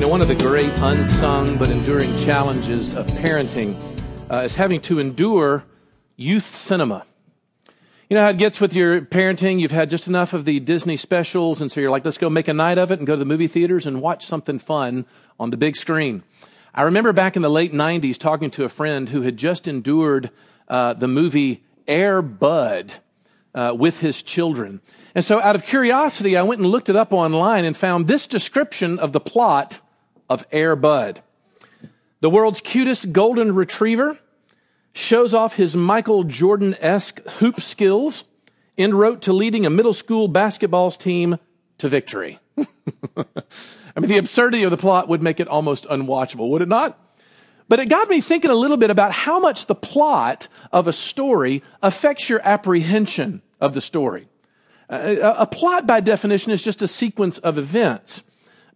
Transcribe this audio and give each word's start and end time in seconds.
You 0.00 0.06
know, 0.06 0.12
one 0.12 0.22
of 0.22 0.28
the 0.28 0.34
great 0.34 0.72
unsung 0.78 1.58
but 1.58 1.68
enduring 1.68 2.16
challenges 2.16 2.96
of 2.96 3.06
parenting 3.08 3.76
uh, 4.32 4.38
is 4.38 4.54
having 4.54 4.80
to 4.80 4.98
endure 4.98 5.62
youth 6.16 6.56
cinema. 6.56 7.04
You 8.08 8.16
know 8.16 8.22
how 8.22 8.30
it 8.30 8.38
gets 8.38 8.62
with 8.62 8.74
your 8.74 9.02
parenting? 9.02 9.60
You've 9.60 9.72
had 9.72 9.90
just 9.90 10.06
enough 10.06 10.32
of 10.32 10.46
the 10.46 10.58
Disney 10.58 10.96
specials, 10.96 11.60
and 11.60 11.70
so 11.70 11.82
you're 11.82 11.90
like, 11.90 12.02
let's 12.06 12.16
go 12.16 12.30
make 12.30 12.48
a 12.48 12.54
night 12.54 12.78
of 12.78 12.90
it 12.90 12.98
and 12.98 13.06
go 13.06 13.12
to 13.12 13.18
the 13.18 13.26
movie 13.26 13.46
theaters 13.46 13.84
and 13.84 14.00
watch 14.00 14.24
something 14.24 14.58
fun 14.58 15.04
on 15.38 15.50
the 15.50 15.58
big 15.58 15.76
screen. 15.76 16.22
I 16.74 16.84
remember 16.84 17.12
back 17.12 17.36
in 17.36 17.42
the 17.42 17.50
late 17.50 17.74
90s 17.74 18.16
talking 18.16 18.50
to 18.52 18.64
a 18.64 18.70
friend 18.70 19.06
who 19.06 19.20
had 19.20 19.36
just 19.36 19.68
endured 19.68 20.30
uh, 20.66 20.94
the 20.94 21.08
movie 21.08 21.62
Air 21.86 22.22
Bud 22.22 22.94
uh, 23.54 23.76
with 23.78 24.00
his 24.00 24.22
children. 24.22 24.80
And 25.14 25.22
so, 25.22 25.42
out 25.42 25.56
of 25.56 25.62
curiosity, 25.62 26.38
I 26.38 26.42
went 26.42 26.62
and 26.62 26.70
looked 26.70 26.88
it 26.88 26.96
up 26.96 27.12
online 27.12 27.66
and 27.66 27.76
found 27.76 28.06
this 28.06 28.26
description 28.26 28.98
of 28.98 29.12
the 29.12 29.20
plot 29.20 29.80
of 30.30 30.46
Air 30.52 30.76
Bud. 30.76 31.22
The 32.20 32.30
world's 32.30 32.60
cutest 32.60 33.12
golden 33.12 33.54
retriever 33.54 34.18
shows 34.92 35.34
off 35.34 35.56
his 35.56 35.76
Michael 35.76 36.24
Jordan 36.24 36.76
esque 36.80 37.20
hoop 37.38 37.60
skills 37.60 38.24
en 38.78 38.94
route 38.94 39.22
to 39.22 39.32
leading 39.32 39.66
a 39.66 39.70
middle 39.70 39.92
school 39.92 40.28
basketball's 40.28 40.96
team 40.96 41.38
to 41.78 41.88
victory. 41.88 42.38
I 42.56 44.00
mean, 44.00 44.10
the 44.10 44.18
absurdity 44.18 44.62
of 44.62 44.70
the 44.70 44.76
plot 44.76 45.08
would 45.08 45.22
make 45.22 45.40
it 45.40 45.48
almost 45.48 45.84
unwatchable, 45.86 46.48
would 46.50 46.62
it 46.62 46.68
not? 46.68 46.98
But 47.68 47.80
it 47.80 47.86
got 47.86 48.08
me 48.08 48.20
thinking 48.20 48.50
a 48.50 48.54
little 48.54 48.76
bit 48.76 48.90
about 48.90 49.12
how 49.12 49.38
much 49.38 49.66
the 49.66 49.74
plot 49.74 50.48
of 50.72 50.88
a 50.88 50.92
story 50.92 51.62
affects 51.82 52.28
your 52.28 52.40
apprehension 52.42 53.42
of 53.60 53.74
the 53.74 53.80
story. 53.80 54.28
A, 54.88 55.18
a 55.38 55.46
plot, 55.46 55.86
by 55.86 56.00
definition, 56.00 56.50
is 56.50 56.62
just 56.62 56.82
a 56.82 56.88
sequence 56.88 57.38
of 57.38 57.58
events. 57.58 58.22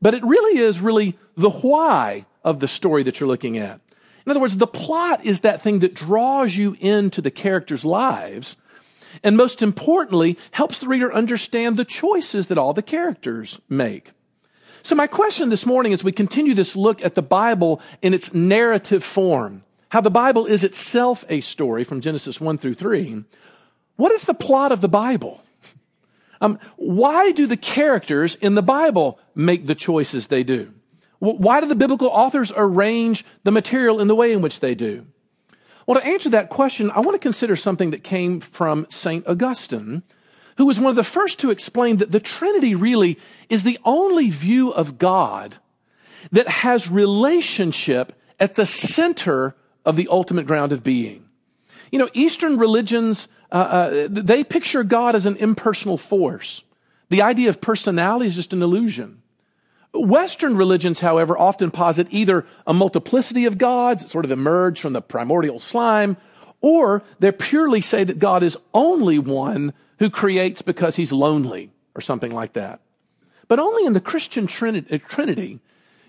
But 0.01 0.15
it 0.15 0.23
really 0.23 0.61
is 0.61 0.81
really 0.81 1.19
the 1.37 1.51
why 1.51 2.27
of 2.43 2.61
the 2.61 2.69
story 2.69 3.03
that 3.05 3.21
you're 3.21 3.29
looking 3.29 3.59
at. 3.59 3.81
In 4.27 4.31
other 4.31 4.41
words, 4.41 4.57
the 4.57 4.67
plot 4.67 5.25
is 5.25 5.41
that 5.41 5.61
thing 5.61 5.81
that 5.81 5.95
draws 5.95 6.57
you 6.57 6.77
into 6.81 7.21
the 7.21 7.31
characters' 7.31 7.85
lives, 7.85 8.57
and 9.23 9.37
most 9.37 9.63
importantly, 9.63 10.39
helps 10.53 10.79
the 10.79 10.89
reader 10.89 11.15
understand 11.15 11.77
the 11.77 11.85
choices 11.85 12.47
that 12.47 12.59
all 12.59 12.73
the 12.73 12.83
characters 12.83 13.61
make. 13.69 14.13
So, 14.83 14.95
my 14.95 15.07
question 15.07 15.51
this 15.51 15.67
morning 15.67 15.93
as 15.93 16.05
we 16.05 16.13
continue 16.13 16.55
this 16.55 16.77
look 16.77 17.05
at 17.05 17.15
the 17.15 17.23
Bible 17.23 17.81
in 18.03 18.13
its 18.13 18.35
narrative 18.35 19.05
form, 19.05 19.63
how 19.91 20.01
the 20.01 20.11
Bible 20.11 20.47
is 20.47 20.65
itself 20.65 21.25
a 21.29 21.41
story 21.41 21.85
from 21.85 22.01
Genesis 22.01 22.41
1 22.41 22.59
through 22.59 22.75
3, 22.75 23.25
what 23.97 24.13
is 24.13 24.25
the 24.25 24.35
plot 24.35 24.73
of 24.73 24.81
the 24.81 24.89
Bible? 24.89 25.44
Um, 26.41 26.59
why 26.77 27.33
do 27.33 27.47
the 27.47 27.57
characters 27.57 28.35
in 28.37 28.55
the 28.55 28.63
Bible 28.63 29.19
make 29.35 29.67
the 29.67 29.75
choices 29.75 30.27
they 30.27 30.43
do? 30.43 30.73
Why 31.19 31.61
do 31.61 31.67
the 31.67 31.75
biblical 31.75 32.09
authors 32.09 32.53
arrange 32.55 33.25
the 33.45 33.51
material 33.51 34.01
in 34.01 34.09
the 34.09 34.15
way 34.15 34.33
in 34.33 34.43
which 34.43 34.61
they 34.61 34.75
do? 34.75 35.07
Well, 35.87 36.01
to 36.01 36.07
answer 36.07 36.31
that 36.31 36.51
question, 36.51 36.91
I 36.91 37.01
want 37.01 37.15
to 37.15 37.19
consider 37.19 37.57
something 37.57 37.91
that 37.91 38.05
came 38.05 38.41
from 38.41 38.87
St. 38.91 39.27
Augustine, 39.27 40.03
who 40.57 40.67
was 40.67 40.79
one 40.79 40.91
of 40.91 40.97
the 40.97 41.05
first 41.05 41.41
to 41.41 41.51
explain 41.51 41.99
that 41.99 42.13
the 42.13 42.21
Trinity 42.21 42.75
really 42.75 43.19
is 43.49 43.65
the 43.65 43.79
only 43.85 44.31
view 44.31 44.71
of 44.71 44.99
God 44.99 45.57
that 46.33 46.49
has 46.49 46.91
relationship 46.91 48.13
at 48.41 48.55
the 48.55 48.67
center 48.67 49.55
of 49.85 49.97
the 49.97 50.09
ultimate 50.11 50.47
ground 50.47 50.73
of 50.73 50.83
being. 50.83 51.29
You 51.91 51.99
know, 51.99 52.09
Eastern 52.15 52.57
religions, 52.59 53.29
uh, 53.53 53.55
uh, 53.55 54.09
they 54.11 54.45
picture 54.45 54.83
God 54.83 55.15
as 55.15 55.27
an 55.27 55.37
impersonal 55.37 55.99
force. 55.99 56.63
The 57.11 57.23
idea 57.23 57.49
of 57.49 57.61
personality 57.61 58.27
is 58.27 58.35
just 58.35 58.53
an 58.53 58.63
illusion. 58.63 59.23
Western 59.93 60.57
religions, 60.57 61.01
however, 61.01 61.39
often 61.39 61.71
posit 61.71 62.09
either 62.11 62.45
a 62.67 62.75
multiplicity 62.75 63.47
of 63.47 63.59
gods 63.59 64.03
that 64.03 64.11
sort 64.11 64.25
of 64.25 64.33
emerge 64.33 64.81
from 64.81 64.93
the 64.93 65.01
primordial 65.01 65.61
slime, 65.61 66.17
or 66.61 67.05
they 67.21 67.31
purely 67.31 67.81
say 67.81 68.03
that 68.03 68.19
God 68.19 68.43
is 68.43 68.59
only 68.73 69.19
one 69.19 69.73
who 70.01 70.11
creates 70.11 70.63
because 70.63 70.97
he's 70.97 71.13
lonely 71.13 71.71
or 71.95 72.01
something 72.01 72.33
like 72.33 72.55
that. 72.55 72.81
But 73.47 73.61
only 73.61 73.87
in 73.87 73.93
the 73.93 74.01
Christian 74.01 74.47
Trinity 74.47 75.61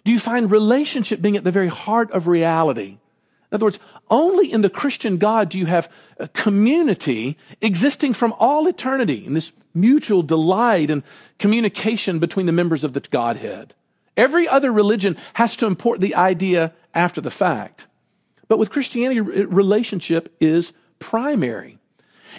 do 0.04 0.12
you 0.12 0.20
find 0.20 0.50
relationship 0.50 1.22
being 1.22 1.36
at 1.36 1.44
the 1.44 1.52
very 1.52 1.68
heart 1.68 2.12
of 2.12 2.28
reality. 2.28 2.98
In 3.56 3.60
other 3.60 3.68
words, 3.68 3.80
only 4.10 4.52
in 4.52 4.60
the 4.60 4.70
Christian 4.70 5.18
God 5.18 5.48
do 5.48 5.58
you 5.58 5.66
have 5.66 5.90
a 6.20 6.28
community 6.28 7.38
existing 7.62 8.14
from 8.14 8.34
all 8.38 8.68
eternity 8.68 9.26
in 9.26 9.34
this 9.34 9.54
mutual 9.74 10.24
delight 10.24 10.92
and 10.92 11.04
communication 11.40 12.20
between 12.20 12.48
the 12.48 12.52
members 12.52 12.84
of 12.84 12.92
the 12.92 13.00
Godhead. 13.00 13.74
Every 14.18 14.46
other 14.46 14.74
religion 14.74 15.16
has 15.36 15.56
to 15.56 15.68
import 15.68 16.02
the 16.02 16.16
idea 16.16 16.74
after 16.94 17.22
the 17.22 17.32
fact. 17.32 17.88
But 18.50 18.60
with 18.60 18.72
Christianity, 18.72 19.22
relationship 19.22 20.36
is 20.42 20.74
primary. 21.00 21.78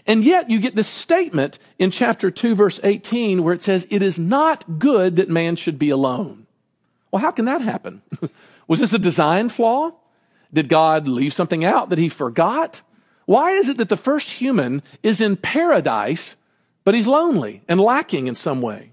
And 0.06 0.22
yet 0.22 0.50
you 0.50 0.60
get 0.60 0.76
this 0.76 0.86
statement 0.86 1.58
in 1.78 1.90
chapter 1.90 2.30
2, 2.30 2.54
verse 2.54 2.78
18, 2.84 3.42
where 3.42 3.54
it 3.54 3.62
says, 3.62 3.86
It 3.88 4.02
is 4.02 4.18
not 4.18 4.78
good 4.78 5.16
that 5.16 5.30
man 5.30 5.56
should 5.56 5.78
be 5.78 5.88
alone. 5.88 6.46
Well, 7.10 7.22
how 7.22 7.30
can 7.30 7.46
that 7.46 7.62
happen? 7.62 8.02
Was 8.68 8.80
this 8.80 8.92
a 8.92 8.98
design 8.98 9.48
flaw? 9.48 9.92
Did 10.52 10.68
God 10.68 11.08
leave 11.08 11.34
something 11.34 11.64
out 11.64 11.90
that 11.90 11.98
he 11.98 12.08
forgot? 12.08 12.82
Why 13.24 13.52
is 13.52 13.68
it 13.68 13.78
that 13.78 13.88
the 13.88 13.96
first 13.96 14.32
human 14.32 14.82
is 15.02 15.20
in 15.20 15.36
paradise 15.36 16.36
but 16.86 16.94
he's 16.94 17.08
lonely 17.08 17.62
and 17.66 17.80
lacking 17.80 18.28
in 18.28 18.36
some 18.36 18.62
way. 18.62 18.92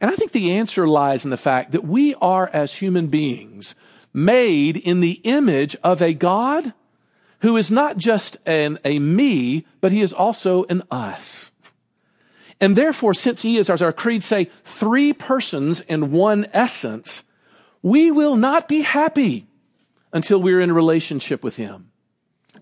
And 0.00 0.08
I 0.08 0.14
think 0.14 0.30
the 0.30 0.52
answer 0.52 0.86
lies 0.86 1.24
in 1.24 1.32
the 1.32 1.36
fact 1.36 1.72
that 1.72 1.84
we 1.84 2.14
are, 2.14 2.48
as 2.52 2.76
human 2.76 3.08
beings, 3.08 3.74
made 4.14 4.76
in 4.76 5.00
the 5.00 5.20
image 5.24 5.74
of 5.82 6.00
a 6.00 6.14
God 6.14 6.72
who 7.40 7.56
is 7.56 7.72
not 7.72 7.96
just 7.96 8.36
an, 8.46 8.78
a 8.84 9.00
me, 9.00 9.66
but 9.80 9.90
he 9.90 10.00
is 10.00 10.12
also 10.12 10.62
an 10.66 10.84
us. 10.92 11.50
And 12.60 12.76
therefore, 12.76 13.14
since 13.14 13.42
he 13.42 13.58
is, 13.58 13.68
as 13.68 13.82
our 13.82 13.92
creed 13.92 14.22
say, 14.22 14.44
three 14.62 15.12
persons 15.12 15.80
in 15.80 16.12
one 16.12 16.46
essence, 16.52 17.24
we 17.82 18.12
will 18.12 18.36
not 18.36 18.68
be 18.68 18.82
happy 18.82 19.48
until 20.12 20.40
we're 20.40 20.60
in 20.60 20.70
a 20.70 20.74
relationship 20.74 21.42
with 21.42 21.56
him. 21.56 21.90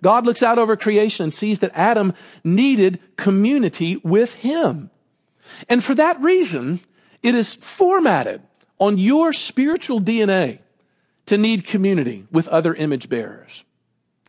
God 0.03 0.25
looks 0.25 0.43
out 0.43 0.59
over 0.59 0.77
creation 0.77 1.25
and 1.25 1.35
sees 1.35 1.59
that 1.59 1.73
Adam 1.75 2.15
needed 2.45 3.01
community 3.17 3.97
with 4.03 4.35
him. 4.37 4.91
And 5.69 5.83
for 5.83 5.95
that 5.95 6.21
reason, 6.21 6.81
it 7.23 7.35
is 7.35 7.55
formatted 7.55 8.43
on 8.79 8.99
your 8.99 9.33
spiritual 9.33 10.01
DNA 10.01 10.61
to 11.27 11.37
need 11.37 11.65
community 11.65 12.27
with 12.31 12.49
other 12.49 12.75
image 12.75 13.09
bearers. 13.09 13.65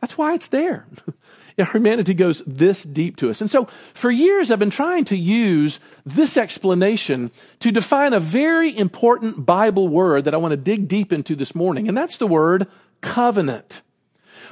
That's 0.00 0.18
why 0.18 0.34
it's 0.34 0.48
there. 0.48 0.86
Humanity 1.56 2.14
goes 2.14 2.42
this 2.46 2.82
deep 2.82 3.16
to 3.16 3.30
us. 3.30 3.40
And 3.40 3.50
so 3.50 3.68
for 3.94 4.10
years, 4.10 4.50
I've 4.50 4.58
been 4.58 4.70
trying 4.70 5.04
to 5.06 5.16
use 5.16 5.80
this 6.04 6.36
explanation 6.36 7.30
to 7.60 7.70
define 7.70 8.12
a 8.12 8.20
very 8.20 8.76
important 8.76 9.46
Bible 9.46 9.86
word 9.86 10.24
that 10.24 10.34
I 10.34 10.38
want 10.38 10.52
to 10.52 10.56
dig 10.56 10.88
deep 10.88 11.12
into 11.12 11.36
this 11.36 11.54
morning. 11.54 11.88
And 11.88 11.96
that's 11.96 12.16
the 12.16 12.26
word 12.26 12.66
covenant. 13.02 13.82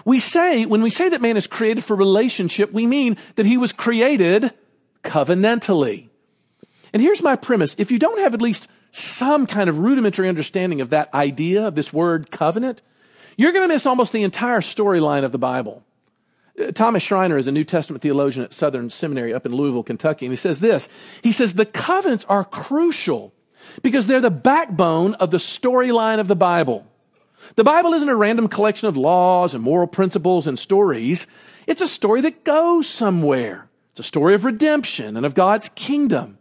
We 0.04 0.20
say, 0.20 0.66
when 0.66 0.82
we 0.82 0.90
say 0.90 1.08
that 1.08 1.22
man 1.22 1.36
is 1.36 1.46
created 1.46 1.84
for 1.84 1.96
relationship, 1.96 2.72
we 2.72 2.86
mean 2.86 3.16
that 3.36 3.46
he 3.46 3.56
was 3.56 3.72
created 3.72 4.52
covenantally. 5.02 6.08
And 6.92 7.00
here's 7.00 7.22
my 7.22 7.36
premise. 7.36 7.74
If 7.78 7.90
you 7.90 7.98
don't 7.98 8.20
have 8.20 8.34
at 8.34 8.42
least 8.42 8.68
some 8.92 9.46
kind 9.46 9.70
of 9.70 9.78
rudimentary 9.78 10.28
understanding 10.28 10.80
of 10.80 10.90
that 10.90 11.12
idea, 11.14 11.68
of 11.68 11.74
this 11.74 11.92
word 11.92 12.30
covenant, 12.30 12.82
you're 13.36 13.52
going 13.52 13.68
to 13.68 13.72
miss 13.72 13.86
almost 13.86 14.12
the 14.12 14.22
entire 14.22 14.60
storyline 14.60 15.24
of 15.24 15.32
the 15.32 15.38
Bible. 15.38 15.84
Uh, 16.60 16.72
Thomas 16.72 17.02
Schreiner 17.02 17.38
is 17.38 17.46
a 17.46 17.52
New 17.52 17.64
Testament 17.64 18.02
theologian 18.02 18.44
at 18.44 18.52
Southern 18.52 18.90
Seminary 18.90 19.32
up 19.32 19.46
in 19.46 19.52
Louisville, 19.52 19.84
Kentucky, 19.84 20.26
and 20.26 20.32
he 20.32 20.36
says 20.36 20.60
this. 20.60 20.88
He 21.22 21.32
says 21.32 21.54
the 21.54 21.66
covenants 21.66 22.24
are 22.28 22.44
crucial 22.44 23.32
because 23.82 24.06
they're 24.06 24.20
the 24.20 24.30
backbone 24.30 25.14
of 25.14 25.30
the 25.30 25.38
storyline 25.38 26.18
of 26.18 26.28
the 26.28 26.36
Bible. 26.36 26.86
The 27.56 27.64
Bible 27.64 27.94
isn't 27.94 28.08
a 28.08 28.16
random 28.16 28.48
collection 28.48 28.88
of 28.88 28.96
laws 28.96 29.54
and 29.54 29.62
moral 29.62 29.86
principles 29.86 30.46
and 30.46 30.58
stories. 30.58 31.26
It's 31.66 31.82
a 31.82 31.88
story 31.88 32.20
that 32.22 32.44
goes 32.44 32.88
somewhere. 32.88 33.68
It's 33.92 34.00
a 34.00 34.04
story 34.04 34.34
of 34.34 34.44
redemption 34.44 35.16
and 35.16 35.26
of 35.26 35.34
God's 35.34 35.68
kingdom. 35.70 36.38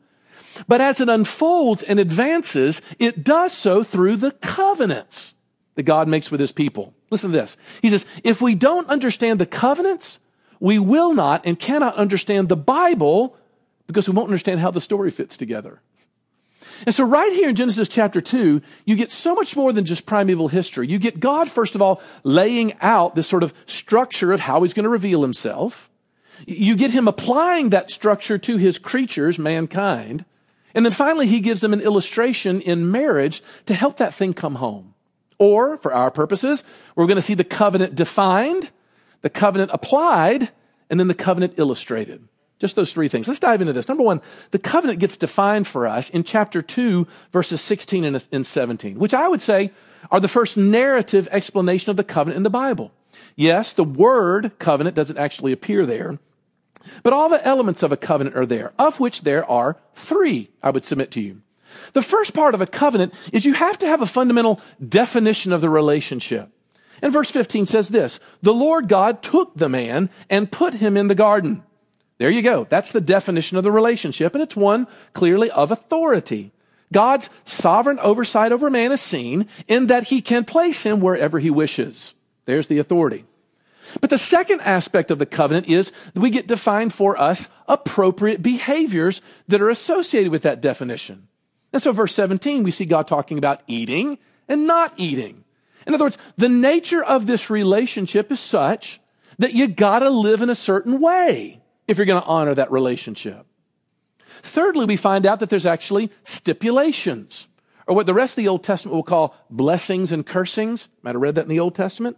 But 0.68 0.82
as 0.82 1.00
it 1.00 1.10
unfolds 1.10 1.84
and 1.84 2.00
advances, 2.00 2.82
it 3.00 3.24
does 3.24 3.54
so 3.54 3.84
through 3.84 4.18
the 4.18 4.32
covenants 4.32 5.34
that 5.76 5.84
God 5.84 6.08
makes 6.08 6.32
with 6.32 6.42
his 6.42 6.52
people. 6.52 6.94
Listen 7.10 7.32
to 7.32 7.38
this. 7.38 7.58
He 7.82 7.90
says, 7.90 8.06
if 8.24 8.42
we 8.42 8.56
don't 8.56 8.88
understand 8.90 9.40
the 9.40 9.46
covenants, 9.46 10.20
we 10.60 10.78
will 10.78 11.14
not 11.14 11.46
and 11.46 11.58
cannot 11.58 11.96
understand 11.96 12.50
the 12.50 12.58
Bible 12.58 13.36
because 13.88 14.08
we 14.08 14.14
won't 14.14 14.28
understand 14.28 14.60
how 14.60 14.72
the 14.72 14.82
story 14.82 15.10
fits 15.10 15.38
together. 15.38 15.82
And 16.86 16.96
so, 16.96 17.04
right 17.04 17.34
here 17.34 17.50
in 17.50 17.56
Genesis 17.56 17.88
chapter 17.88 18.22
2, 18.22 18.62
you 18.86 18.96
get 18.96 19.12
so 19.12 19.36
much 19.36 19.56
more 19.56 19.74
than 19.74 19.86
just 19.86 20.06
primeval 20.06 20.48
history. 20.48 20.88
You 20.88 21.00
get 21.00 21.20
God, 21.20 21.50
first 21.50 21.76
of 21.76 21.82
all, 21.82 22.02
laying 22.24 22.74
out 22.82 23.16
this 23.16 23.28
sort 23.28 23.44
of 23.44 23.54
structure 23.66 24.32
of 24.32 24.40
how 24.40 24.64
he's 24.64 24.74
going 24.74 24.84
to 24.84 24.90
reveal 24.90 25.22
himself. 25.22 25.90
You 26.48 26.76
get 26.76 26.92
him 26.92 27.08
applying 27.08 27.70
that 27.70 27.92
structure 27.92 28.38
to 28.38 28.58
his 28.58 28.80
creatures, 28.80 29.38
mankind. 29.38 30.26
And 30.74 30.86
then 30.86 30.94
finally, 30.94 31.28
he 31.28 31.40
gives 31.40 31.62
them 31.62 31.74
an 31.74 31.82
illustration 31.82 32.62
in 32.62 32.92
marriage 32.92 33.42
to 33.66 33.74
help 33.74 33.98
that 33.98 34.14
thing 34.14 34.34
come 34.34 34.56
home. 34.56 34.94
Or, 35.38 35.78
for 35.78 35.94
our 35.94 36.12
purposes, 36.12 36.64
we're 36.96 37.08
going 37.08 37.16
to 37.16 37.22
see 37.22 37.34
the 37.34 37.44
covenant 37.44 37.96
defined, 37.96 38.70
the 39.22 39.30
covenant 39.30 39.72
applied, 39.74 40.50
and 40.90 41.00
then 41.00 41.08
the 41.08 41.14
covenant 41.14 41.54
illustrated. 41.58 42.28
Just 42.60 42.76
those 42.76 42.92
three 42.92 43.08
things. 43.08 43.28
Let's 43.28 43.40
dive 43.40 43.62
into 43.62 43.74
this. 43.74 43.88
Number 43.88 44.04
one, 44.04 44.22
the 44.52 44.60
covenant 44.60 45.00
gets 45.00 45.16
defined 45.16 45.66
for 45.66 45.88
us 45.88 46.10
in 46.10 46.26
chapter 46.26 46.62
2, 46.62 47.08
verses 47.32 47.62
16 47.62 48.04
and 48.04 48.46
17, 48.46 49.00
which 49.00 49.14
I 49.14 49.28
would 49.30 49.42
say 49.42 49.72
are 50.12 50.20
the 50.20 50.28
first 50.28 50.58
narrative 50.58 51.30
explanation 51.32 51.90
of 51.90 51.98
the 51.98 52.04
covenant 52.04 52.38
in 52.38 52.44
the 52.44 52.50
Bible. 52.50 52.92
Yes, 53.36 53.72
the 53.72 53.86
word 53.86 54.52
covenant 54.60 54.96
doesn't 54.96 55.18
actually 55.18 55.54
appear 55.54 55.86
there, 55.86 56.20
but 57.02 57.14
all 57.14 57.30
the 57.30 57.46
elements 57.46 57.82
of 57.82 57.94
a 57.94 57.98
covenant 57.98 58.36
are 58.36 58.46
there, 58.46 58.74
of 58.78 59.00
which 59.00 59.22
there 59.22 59.50
are 59.50 59.78
three, 59.94 60.50
I 60.62 60.70
would 60.72 60.86
submit 60.86 61.12
to 61.12 61.22
you. 61.22 61.42
The 61.94 62.02
first 62.02 62.34
part 62.34 62.56
of 62.56 62.62
a 62.62 62.68
covenant 62.68 63.14
is 63.32 63.46
you 63.46 63.54
have 63.54 63.78
to 63.80 63.88
have 63.88 64.02
a 64.02 64.08
fundamental 64.08 64.60
definition 64.86 65.54
of 65.54 65.62
the 65.62 65.70
relationship. 65.70 66.50
And 67.02 67.14
verse 67.14 67.32
15 67.32 67.66
says 67.66 67.90
this 67.90 68.20
The 68.42 68.54
Lord 68.54 68.88
God 68.90 69.22
took 69.22 69.56
the 69.56 69.70
man 69.70 70.10
and 70.30 70.52
put 70.52 70.76
him 70.76 70.98
in 70.98 71.08
the 71.08 71.16
garden. 71.16 71.64
There 72.20 72.30
you 72.30 72.42
go. 72.42 72.68
That's 72.70 72.92
the 72.92 73.02
definition 73.02 73.58
of 73.58 73.64
the 73.64 73.72
relationship, 73.72 74.36
and 74.36 74.44
it's 74.44 74.56
one 74.56 74.88
clearly 75.14 75.50
of 75.50 75.72
authority. 75.72 76.52
God's 76.92 77.30
sovereign 77.46 77.98
oversight 78.00 78.52
over 78.52 78.70
man 78.70 78.92
is 78.92 79.02
seen 79.02 79.48
in 79.68 79.88
that 79.88 80.06
he 80.06 80.22
can 80.22 80.44
place 80.44 80.84
him 80.84 81.00
wherever 81.00 81.40
he 81.40 81.50
wishes. 81.50 82.14
There's 82.46 82.68
the 82.68 82.80
authority. 82.80 83.26
But 84.02 84.10
the 84.10 84.18
second 84.18 84.62
aspect 84.62 85.12
of 85.12 85.18
the 85.18 85.26
covenant 85.26 85.68
is 85.68 85.92
that 86.14 86.20
we 86.20 86.30
get 86.30 86.48
defined 86.48 86.94
for 86.94 87.20
us 87.20 87.48
appropriate 87.68 88.44
behaviors 88.44 89.22
that 89.48 89.62
are 89.62 89.70
associated 89.70 90.32
with 90.32 90.42
that 90.44 90.62
definition. 90.62 91.28
And 91.72 91.82
so, 91.82 91.92
verse 91.92 92.14
17, 92.14 92.64
we 92.64 92.72
see 92.72 92.86
God 92.86 93.08
talking 93.08 93.38
about 93.38 93.62
eating 93.66 94.18
and 94.48 94.68
not 94.68 94.94
eating. 94.98 95.44
In 95.88 95.94
other 95.94 96.06
words, 96.06 96.18
the 96.38 96.50
nature 96.50 97.04
of 97.04 97.28
this 97.28 97.50
relationship 97.50 98.32
is 98.32 98.40
such 98.40 99.00
that 99.38 99.54
you 99.54 99.68
gotta 99.68 100.10
live 100.10 100.42
in 100.42 100.50
a 100.50 100.56
certain 100.56 101.00
way 101.00 101.62
if 101.90 101.98
you're 101.98 102.06
gonna 102.06 102.26
honor 102.26 102.56
that 102.56 102.72
relationship. 102.72 103.46
Thirdly, 104.42 104.86
we 104.86 104.96
find 104.96 105.26
out 105.26 105.40
that 105.40 105.50
there's 105.50 105.66
actually 105.66 106.12
stipulations, 106.24 107.48
or 107.88 107.96
what 107.96 108.06
the 108.06 108.14
rest 108.14 108.34
of 108.34 108.44
the 108.44 108.48
Old 108.48 108.64
Testament 108.64 108.96
will 108.96 109.04
call 109.04 109.36
blessings 109.50 110.12
and 110.12 110.26
cursings. 110.26 110.88
Might 111.02 111.16
have 111.16 111.22
read 111.22 111.36
that 111.36 111.44
in 111.44 111.50
the 111.50 111.60
Old 111.60 111.76
Testament. 111.76 112.18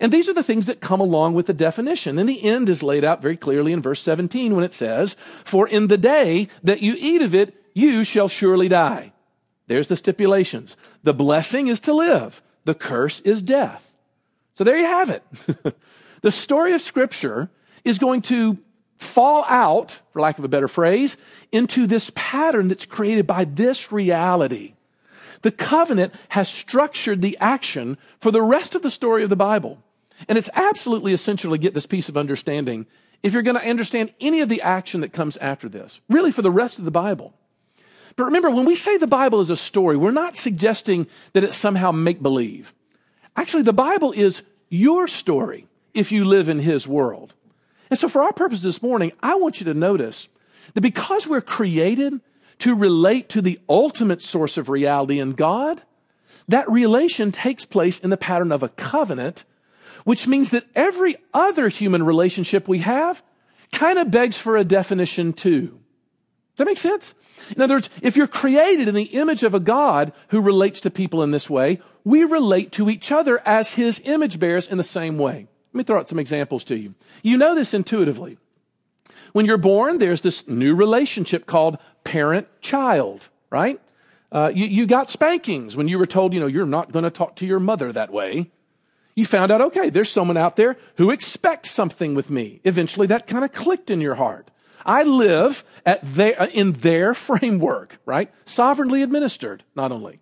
And 0.00 0.10
these 0.10 0.30
are 0.30 0.34
the 0.34 0.42
things 0.42 0.64
that 0.64 0.80
come 0.80 1.00
along 1.00 1.34
with 1.34 1.46
the 1.46 1.52
definition. 1.52 2.18
And 2.18 2.26
the 2.26 2.42
end 2.42 2.70
is 2.70 2.82
laid 2.82 3.04
out 3.04 3.20
very 3.20 3.36
clearly 3.36 3.72
in 3.72 3.82
verse 3.82 4.00
17 4.00 4.56
when 4.56 4.64
it 4.64 4.72
says, 4.72 5.14
For 5.44 5.68
in 5.68 5.88
the 5.88 5.98
day 5.98 6.48
that 6.62 6.80
you 6.80 6.94
eat 6.98 7.20
of 7.20 7.34
it, 7.34 7.54
you 7.74 8.02
shall 8.02 8.28
surely 8.28 8.68
die. 8.68 9.12
There's 9.66 9.88
the 9.88 9.96
stipulations. 9.96 10.76
The 11.02 11.12
blessing 11.12 11.68
is 11.68 11.80
to 11.80 11.92
live. 11.92 12.42
The 12.64 12.74
curse 12.74 13.20
is 13.20 13.42
death. 13.42 13.92
So 14.54 14.64
there 14.64 14.78
you 14.78 14.86
have 14.86 15.10
it. 15.10 15.22
the 16.22 16.32
story 16.32 16.72
of 16.72 16.80
scripture 16.80 17.50
is 17.84 17.98
going 17.98 18.22
to 18.22 18.58
fall 19.00 19.44
out, 19.48 20.00
for 20.12 20.20
lack 20.20 20.38
of 20.38 20.44
a 20.44 20.48
better 20.48 20.68
phrase, 20.68 21.16
into 21.50 21.86
this 21.86 22.12
pattern 22.14 22.68
that's 22.68 22.86
created 22.86 23.26
by 23.26 23.44
this 23.44 23.90
reality. 23.90 24.74
The 25.42 25.50
covenant 25.50 26.14
has 26.30 26.48
structured 26.48 27.22
the 27.22 27.36
action 27.40 27.96
for 28.20 28.30
the 28.30 28.42
rest 28.42 28.74
of 28.74 28.82
the 28.82 28.90
story 28.90 29.22
of 29.22 29.30
the 29.30 29.36
Bible. 29.36 29.82
And 30.28 30.36
it's 30.36 30.50
absolutely 30.52 31.14
essential 31.14 31.50
to 31.50 31.58
get 31.58 31.72
this 31.72 31.86
piece 31.86 32.10
of 32.10 32.16
understanding 32.18 32.86
if 33.22 33.32
you're 33.32 33.42
going 33.42 33.58
to 33.58 33.68
understand 33.68 34.12
any 34.20 34.40
of 34.40 34.48
the 34.48 34.62
action 34.62 35.00
that 35.00 35.12
comes 35.12 35.36
after 35.38 35.68
this, 35.68 36.00
really 36.08 36.32
for 36.32 36.42
the 36.42 36.50
rest 36.50 36.78
of 36.78 36.84
the 36.84 36.90
Bible. 36.90 37.34
But 38.16 38.24
remember, 38.24 38.50
when 38.50 38.64
we 38.66 38.74
say 38.74 38.96
the 38.96 39.06
Bible 39.06 39.40
is 39.40 39.50
a 39.50 39.56
story, 39.56 39.96
we're 39.96 40.10
not 40.10 40.36
suggesting 40.36 41.06
that 41.32 41.44
it's 41.44 41.56
somehow 41.56 41.90
make 41.90 42.22
believe. 42.22 42.74
Actually, 43.36 43.62
the 43.62 43.72
Bible 43.72 44.12
is 44.12 44.42
your 44.68 45.06
story 45.08 45.66
if 45.94 46.12
you 46.12 46.24
live 46.24 46.48
in 46.48 46.58
His 46.58 46.86
world. 46.86 47.34
And 47.90 47.98
so, 47.98 48.08
for 48.08 48.22
our 48.22 48.32
purpose 48.32 48.62
this 48.62 48.82
morning, 48.82 49.12
I 49.20 49.34
want 49.34 49.60
you 49.60 49.64
to 49.66 49.74
notice 49.74 50.28
that 50.74 50.80
because 50.80 51.26
we're 51.26 51.40
created 51.40 52.20
to 52.60 52.74
relate 52.74 53.28
to 53.30 53.42
the 53.42 53.58
ultimate 53.68 54.22
source 54.22 54.56
of 54.56 54.68
reality 54.68 55.18
in 55.18 55.32
God, 55.32 55.82
that 56.48 56.70
relation 56.70 57.32
takes 57.32 57.64
place 57.64 57.98
in 57.98 58.10
the 58.10 58.16
pattern 58.16 58.52
of 58.52 58.62
a 58.62 58.68
covenant 58.68 59.44
which 60.04 60.26
means 60.26 60.50
that 60.50 60.66
every 60.74 61.16
other 61.34 61.68
human 61.68 62.02
relationship 62.02 62.68
we 62.68 62.78
have 62.78 63.22
kind 63.72 63.98
of 63.98 64.10
begs 64.10 64.38
for 64.38 64.56
a 64.56 64.64
definition 64.64 65.32
too. 65.32 65.66
Does 65.66 66.56
that 66.56 66.66
make 66.66 66.78
sense? 66.78 67.14
In 67.56 67.62
other 67.62 67.74
words, 67.74 67.90
if 68.02 68.16
you're 68.16 68.26
created 68.26 68.88
in 68.88 68.94
the 68.94 69.04
image 69.04 69.42
of 69.42 69.54
a 69.54 69.60
God 69.60 70.12
who 70.28 70.40
relates 70.40 70.80
to 70.80 70.90
people 70.90 71.22
in 71.22 71.30
this 71.30 71.48
way, 71.48 71.80
we 72.04 72.24
relate 72.24 72.72
to 72.72 72.90
each 72.90 73.12
other 73.12 73.40
as 73.46 73.74
his 73.74 74.00
image 74.04 74.38
bearers 74.38 74.68
in 74.68 74.78
the 74.78 74.84
same 74.84 75.18
way. 75.18 75.48
Let 75.72 75.78
me 75.78 75.84
throw 75.84 75.98
out 75.98 76.08
some 76.08 76.18
examples 76.18 76.64
to 76.64 76.76
you. 76.76 76.94
You 77.22 77.36
know 77.36 77.54
this 77.54 77.74
intuitively. 77.74 78.38
When 79.32 79.46
you're 79.46 79.58
born, 79.58 79.98
there's 79.98 80.22
this 80.22 80.48
new 80.48 80.74
relationship 80.74 81.46
called 81.46 81.78
parent 82.04 82.48
child, 82.60 83.28
right? 83.50 83.80
Uh, 84.32 84.50
you, 84.54 84.66
you 84.66 84.86
got 84.86 85.10
spankings 85.10 85.76
when 85.76 85.88
you 85.88 85.98
were 85.98 86.06
told, 86.06 86.34
you 86.34 86.40
know, 86.40 86.46
you're 86.46 86.66
not 86.66 86.92
going 86.92 87.04
to 87.04 87.10
talk 87.10 87.36
to 87.36 87.46
your 87.46 87.60
mother 87.60 87.92
that 87.92 88.12
way 88.12 88.50
you 89.14 89.26
found 89.26 89.52
out, 89.52 89.60
okay, 89.60 89.90
there's 89.90 90.10
someone 90.10 90.36
out 90.36 90.56
there 90.56 90.76
who 90.96 91.10
expects 91.10 91.70
something 91.70 92.14
with 92.14 92.30
me. 92.30 92.60
Eventually 92.64 93.06
that 93.08 93.26
kind 93.26 93.44
of 93.44 93.52
clicked 93.52 93.90
in 93.90 94.00
your 94.00 94.14
heart. 94.14 94.50
I 94.86 95.02
live 95.02 95.62
at 95.84 96.00
their, 96.02 96.40
uh, 96.40 96.46
in 96.46 96.72
their 96.72 97.12
framework, 97.28 97.98
right? 98.06 98.32
Sovereignly 98.44 99.02
administered, 99.02 99.64
not 99.74 99.92
only. 99.92 100.20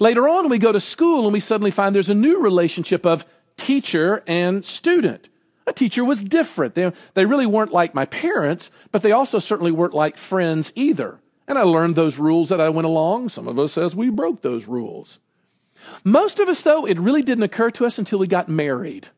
Later 0.00 0.28
on, 0.28 0.48
we 0.48 0.58
go 0.58 0.72
to 0.72 0.80
school 0.80 1.24
and 1.24 1.32
we 1.32 1.38
suddenly 1.38 1.70
find 1.70 1.94
there's 1.94 2.10
a 2.10 2.14
new 2.14 2.42
relationship 2.42 3.06
of 3.06 3.24
teacher 3.58 4.22
and 4.26 4.64
student. 4.64 5.28
A 5.66 5.72
teacher 5.72 6.02
was 6.02 6.24
different. 6.24 6.74
They, 6.74 6.90
they 7.12 7.26
really 7.26 7.44
weren't 7.44 7.72
like 7.72 7.94
my 7.94 8.06
parents, 8.06 8.70
but 8.90 9.02
they 9.02 9.12
also 9.12 9.38
certainly 9.38 9.70
weren't 9.70 9.92
like 9.92 10.16
friends 10.16 10.72
either. 10.74 11.20
And 11.46 11.58
I 11.58 11.62
learned 11.62 11.94
those 11.94 12.18
rules 12.18 12.48
that 12.48 12.60
I 12.60 12.70
went 12.70 12.86
along. 12.86 13.28
Some 13.28 13.46
of 13.46 13.58
us 13.58 13.74
says 13.74 13.94
we 13.94 14.08
broke 14.08 14.40
those 14.40 14.66
rules. 14.66 15.18
Most 16.04 16.40
of 16.40 16.48
us, 16.48 16.62
though, 16.62 16.86
it 16.86 16.98
really 16.98 17.22
didn't 17.22 17.44
occur 17.44 17.70
to 17.72 17.86
us 17.86 17.98
until 17.98 18.18
we 18.18 18.26
got 18.26 18.48
married. 18.48 19.08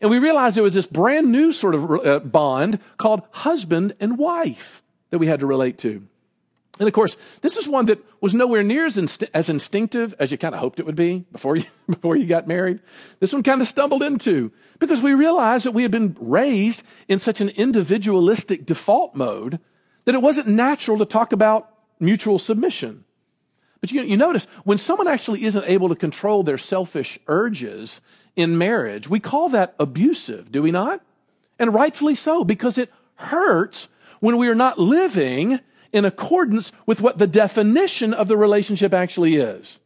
And 0.00 0.10
we 0.10 0.18
realized 0.18 0.56
there 0.56 0.62
was 0.62 0.74
this 0.74 0.86
brand 0.86 1.32
new 1.32 1.52
sort 1.52 1.74
of 1.74 1.90
uh, 1.90 2.18
bond 2.20 2.80
called 2.98 3.22
husband 3.30 3.94
and 4.00 4.18
wife 4.18 4.82
that 5.10 5.18
we 5.18 5.26
had 5.26 5.40
to 5.40 5.46
relate 5.46 5.78
to. 5.78 6.06
And 6.78 6.86
of 6.86 6.92
course, 6.92 7.16
this 7.40 7.56
is 7.56 7.66
one 7.66 7.86
that 7.86 8.04
was 8.20 8.34
nowhere 8.34 8.62
near 8.62 8.84
as, 8.84 8.98
inst- 8.98 9.24
as 9.32 9.48
instinctive 9.48 10.14
as 10.18 10.30
you 10.30 10.38
kind 10.38 10.54
of 10.54 10.60
hoped 10.60 10.78
it 10.78 10.86
would 10.86 10.96
be 10.96 11.24
before 11.32 11.56
you, 11.56 11.64
before 11.88 12.16
you 12.16 12.26
got 12.26 12.46
married. 12.46 12.80
This 13.18 13.32
one 13.32 13.42
kind 13.42 13.62
of 13.62 13.68
stumbled 13.68 14.02
into 14.02 14.52
because 14.78 15.00
we 15.00 15.14
realized 15.14 15.64
that 15.64 15.72
we 15.72 15.82
had 15.82 15.90
been 15.90 16.16
raised 16.20 16.82
in 17.08 17.18
such 17.18 17.40
an 17.40 17.48
individualistic 17.50 18.66
default 18.66 19.14
mode 19.14 19.58
that 20.04 20.14
it 20.14 20.22
wasn't 20.22 20.48
natural 20.48 20.98
to 20.98 21.06
talk 21.06 21.32
about 21.32 21.70
mutual 21.98 22.38
submission. 22.38 23.04
But 23.80 23.90
you, 23.92 24.02
you 24.02 24.16
notice 24.16 24.46
when 24.64 24.78
someone 24.78 25.08
actually 25.08 25.44
isn't 25.44 25.64
able 25.66 25.88
to 25.88 25.94
control 25.94 26.42
their 26.42 26.58
selfish 26.58 27.18
urges 27.26 28.00
in 28.34 28.58
marriage, 28.58 29.08
we 29.08 29.20
call 29.20 29.48
that 29.50 29.74
abusive, 29.78 30.52
do 30.52 30.62
we 30.62 30.70
not? 30.70 31.00
And 31.58 31.72
rightfully 31.72 32.14
so, 32.14 32.44
because 32.44 32.76
it 32.76 32.92
hurts 33.14 33.88
when 34.20 34.36
we 34.36 34.48
are 34.48 34.54
not 34.54 34.78
living 34.78 35.60
in 35.96 36.04
accordance 36.04 36.72
with 36.84 37.00
what 37.00 37.18
the 37.18 37.26
definition 37.26 38.12
of 38.12 38.28
the 38.28 38.36
relationship 38.36 38.92
actually 38.92 39.36
is. 39.36 39.80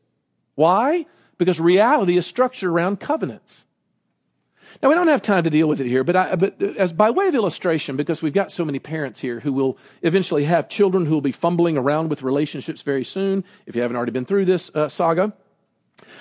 Why? 0.56 1.06
Because 1.38 1.60
reality 1.60 2.16
is 2.16 2.26
structured 2.26 2.70
around 2.70 3.00
covenants. 3.00 3.64
Now, 4.82 4.88
we 4.88 4.94
don't 4.94 5.08
have 5.08 5.22
time 5.22 5.44
to 5.44 5.50
deal 5.50 5.68
with 5.68 5.80
it 5.80 5.86
here, 5.86 6.04
but, 6.04 6.16
I, 6.16 6.36
but 6.36 6.60
as 6.62 6.92
by 6.92 7.10
way 7.10 7.28
of 7.28 7.34
illustration, 7.34 7.96
because 7.96 8.22
we've 8.22 8.32
got 8.32 8.50
so 8.50 8.64
many 8.64 8.78
parents 8.78 9.20
here 9.20 9.40
who 9.40 9.52
will 9.52 9.78
eventually 10.02 10.44
have 10.44 10.68
children 10.68 11.06
who 11.06 11.14
will 11.14 11.20
be 11.20 11.32
fumbling 11.32 11.76
around 11.76 12.08
with 12.08 12.22
relationships 12.22 12.82
very 12.82 13.04
soon, 13.04 13.44
if 13.66 13.76
you 13.76 13.82
haven't 13.82 13.96
already 13.96 14.12
been 14.12 14.24
through 14.24 14.46
this 14.46 14.70
uh, 14.74 14.88
saga. 14.88 15.32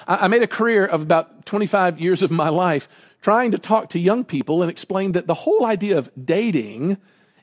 I, 0.08 0.26
I 0.26 0.28
made 0.28 0.44
a 0.44 0.48
career 0.48 0.86
of 0.86 1.02
about 1.02 1.46
25 1.46 2.00
years 2.00 2.22
of 2.22 2.32
my 2.32 2.50
life 2.50 2.90
trying 3.22 3.52
to 3.52 3.58
talk 3.58 3.90
to 3.90 4.00
young 4.00 4.24
people 4.24 4.62
and 4.62 4.70
explain 4.70 5.14
that 5.14 5.28
the 5.28 5.34
whole 5.34 5.66
idea 5.66 5.98
of 5.98 6.12
dating 6.22 6.98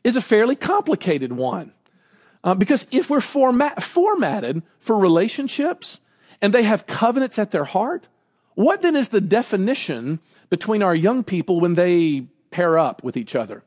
is 0.05 0.17
a 0.17 0.23
fairly 0.23 0.55
complicated 0.57 1.33
one. 1.33 1.73
Uh, 2.45 2.55
because 2.55 2.87
if 2.91 3.11
we're 3.11 3.21
format, 3.21 3.83
formatted 3.83 4.63
for 4.79 4.97
relationships 4.97 6.01
and 6.41 6.53
they 6.53 6.63
have 6.63 6.87
covenants 6.87 7.39
at 7.39 7.51
their 7.51 7.65
heart, 7.65 8.09
what 8.55 8.83
then 8.83 8.97
is 8.97 9.09
the 9.09 9.21
definition 9.21 10.21
between 10.49 10.83
our 10.83 10.95
young 10.95 11.25
people 11.25 11.61
when 11.61 11.75
they 11.75 12.27
pair 12.51 12.79
up 12.79 13.03
with 13.03 13.17
each 13.17 13.35
other. 13.35 13.63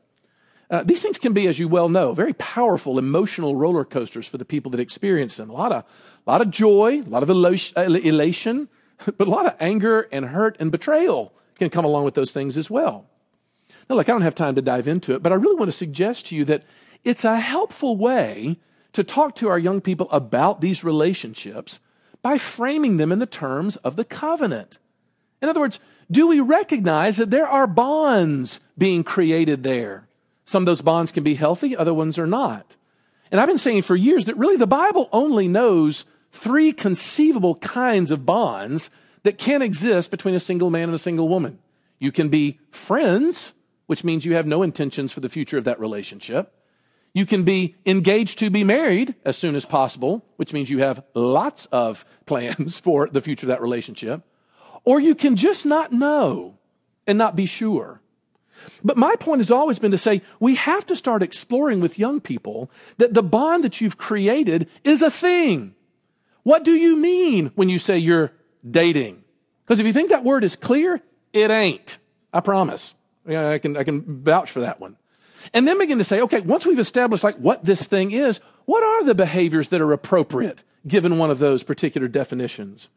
Uh, 0.70 0.84
these 0.84 1.02
things 1.02 1.18
can 1.18 1.32
be, 1.32 1.48
as 1.48 1.58
you 1.58 1.66
well 1.66 1.88
know, 1.88 2.12
very 2.12 2.32
powerful 2.34 2.98
emotional 2.98 3.56
roller 3.56 3.84
coasters 3.84 4.28
for 4.28 4.38
the 4.38 4.44
people 4.44 4.70
that 4.70 4.80
experience 4.80 5.36
them. 5.36 5.50
A 5.50 5.52
lot 5.52 5.72
of, 5.72 5.84
a 6.26 6.30
lot 6.30 6.40
of 6.40 6.50
joy, 6.50 7.00
a 7.00 7.10
lot 7.10 7.24
of 7.24 7.30
elation, 7.30 8.68
but 9.18 9.26
a 9.26 9.30
lot 9.30 9.46
of 9.46 9.56
anger 9.58 10.08
and 10.12 10.26
hurt 10.26 10.56
and 10.60 10.70
betrayal 10.70 11.32
can 11.56 11.70
come 11.70 11.84
along 11.84 12.04
with 12.04 12.14
those 12.14 12.32
things 12.32 12.56
as 12.56 12.70
well. 12.70 13.06
Now, 13.88 13.96
look, 13.96 14.08
I 14.08 14.12
don't 14.12 14.22
have 14.22 14.36
time 14.36 14.54
to 14.54 14.62
dive 14.62 14.86
into 14.86 15.14
it, 15.14 15.22
but 15.22 15.32
I 15.32 15.34
really 15.34 15.56
want 15.56 15.70
to 15.70 15.76
suggest 15.76 16.26
to 16.26 16.36
you 16.36 16.44
that 16.44 16.62
it's 17.04 17.24
a 17.24 17.40
helpful 17.40 17.96
way 17.96 18.58
to 18.92 19.04
talk 19.04 19.36
to 19.36 19.48
our 19.48 19.58
young 19.58 19.80
people 19.80 20.08
about 20.10 20.60
these 20.60 20.84
relationships 20.84 21.78
by 22.22 22.38
framing 22.38 22.96
them 22.96 23.12
in 23.12 23.18
the 23.18 23.26
terms 23.26 23.76
of 23.76 23.96
the 23.96 24.04
covenant. 24.04 24.78
In 25.40 25.48
other 25.48 25.60
words, 25.60 25.80
do 26.10 26.26
we 26.26 26.40
recognize 26.40 27.16
that 27.16 27.30
there 27.30 27.46
are 27.46 27.66
bonds 27.66 28.60
being 28.76 29.04
created 29.04 29.62
there? 29.62 30.08
Some 30.44 30.62
of 30.62 30.66
those 30.66 30.82
bonds 30.82 31.12
can 31.12 31.22
be 31.22 31.34
healthy, 31.34 31.76
other 31.76 31.94
ones 31.94 32.18
are 32.18 32.26
not. 32.26 32.76
And 33.30 33.40
I've 33.40 33.46
been 33.46 33.58
saying 33.58 33.82
for 33.82 33.96
years 33.96 34.24
that 34.24 34.36
really 34.36 34.56
the 34.56 34.66
Bible 34.66 35.08
only 35.12 35.46
knows 35.46 36.04
three 36.32 36.72
conceivable 36.72 37.54
kinds 37.56 38.10
of 38.10 38.26
bonds 38.26 38.90
that 39.22 39.38
can 39.38 39.62
exist 39.62 40.10
between 40.10 40.34
a 40.34 40.40
single 40.40 40.70
man 40.70 40.84
and 40.84 40.94
a 40.94 40.98
single 40.98 41.28
woman. 41.28 41.58
You 41.98 42.10
can 42.10 42.28
be 42.28 42.58
friends, 42.70 43.52
which 43.86 44.04
means 44.04 44.24
you 44.24 44.34
have 44.34 44.46
no 44.46 44.62
intentions 44.62 45.12
for 45.12 45.20
the 45.20 45.28
future 45.28 45.58
of 45.58 45.64
that 45.64 45.78
relationship. 45.78 46.52
You 47.12 47.26
can 47.26 47.42
be 47.42 47.76
engaged 47.84 48.38
to 48.38 48.50
be 48.50 48.62
married 48.62 49.14
as 49.24 49.36
soon 49.36 49.56
as 49.56 49.64
possible, 49.64 50.24
which 50.36 50.52
means 50.52 50.70
you 50.70 50.78
have 50.78 51.02
lots 51.14 51.66
of 51.66 52.04
plans 52.26 52.78
for 52.78 53.08
the 53.08 53.20
future 53.20 53.46
of 53.46 53.48
that 53.48 53.62
relationship. 53.62 54.22
Or 54.84 55.00
you 55.00 55.14
can 55.14 55.36
just 55.36 55.66
not 55.66 55.92
know 55.92 56.58
and 57.06 57.18
not 57.18 57.36
be 57.36 57.46
sure. 57.46 58.00
But 58.84 58.96
my 58.96 59.14
point 59.16 59.40
has 59.40 59.50
always 59.50 59.78
been 59.78 59.90
to 59.90 59.98
say 59.98 60.22
we 60.38 60.54
have 60.54 60.86
to 60.86 60.96
start 60.96 61.22
exploring 61.22 61.80
with 61.80 61.98
young 61.98 62.20
people 62.20 62.70
that 62.98 63.14
the 63.14 63.22
bond 63.22 63.64
that 63.64 63.80
you've 63.80 63.98
created 63.98 64.68
is 64.84 65.02
a 65.02 65.10
thing. 65.10 65.74
What 66.42 66.64
do 66.64 66.72
you 66.72 66.96
mean 66.96 67.52
when 67.54 67.68
you 67.68 67.78
say 67.78 67.98
you're 67.98 68.32
dating? 68.68 69.22
Because 69.64 69.80
if 69.80 69.86
you 69.86 69.92
think 69.92 70.10
that 70.10 70.24
word 70.24 70.44
is 70.44 70.56
clear, 70.56 71.00
it 71.32 71.50
ain't. 71.50 71.98
I 72.32 72.40
promise. 72.40 72.94
I 73.26 73.58
can, 73.58 73.76
I 73.76 73.84
can 73.84 74.22
vouch 74.22 74.50
for 74.50 74.60
that 74.60 74.80
one. 74.80 74.96
And 75.52 75.66
then 75.66 75.78
begin 75.78 75.98
to 75.98 76.04
say, 76.04 76.20
okay, 76.20 76.40
once 76.40 76.66
we've 76.66 76.78
established 76.78 77.24
like 77.24 77.36
what 77.36 77.64
this 77.64 77.86
thing 77.86 78.12
is, 78.12 78.40
what 78.66 78.82
are 78.82 79.04
the 79.04 79.14
behaviors 79.14 79.68
that 79.68 79.80
are 79.80 79.92
appropriate 79.92 80.62
given 80.86 81.18
one 81.18 81.30
of 81.30 81.38
those 81.38 81.62
particular 81.62 82.08
definitions? 82.08 82.88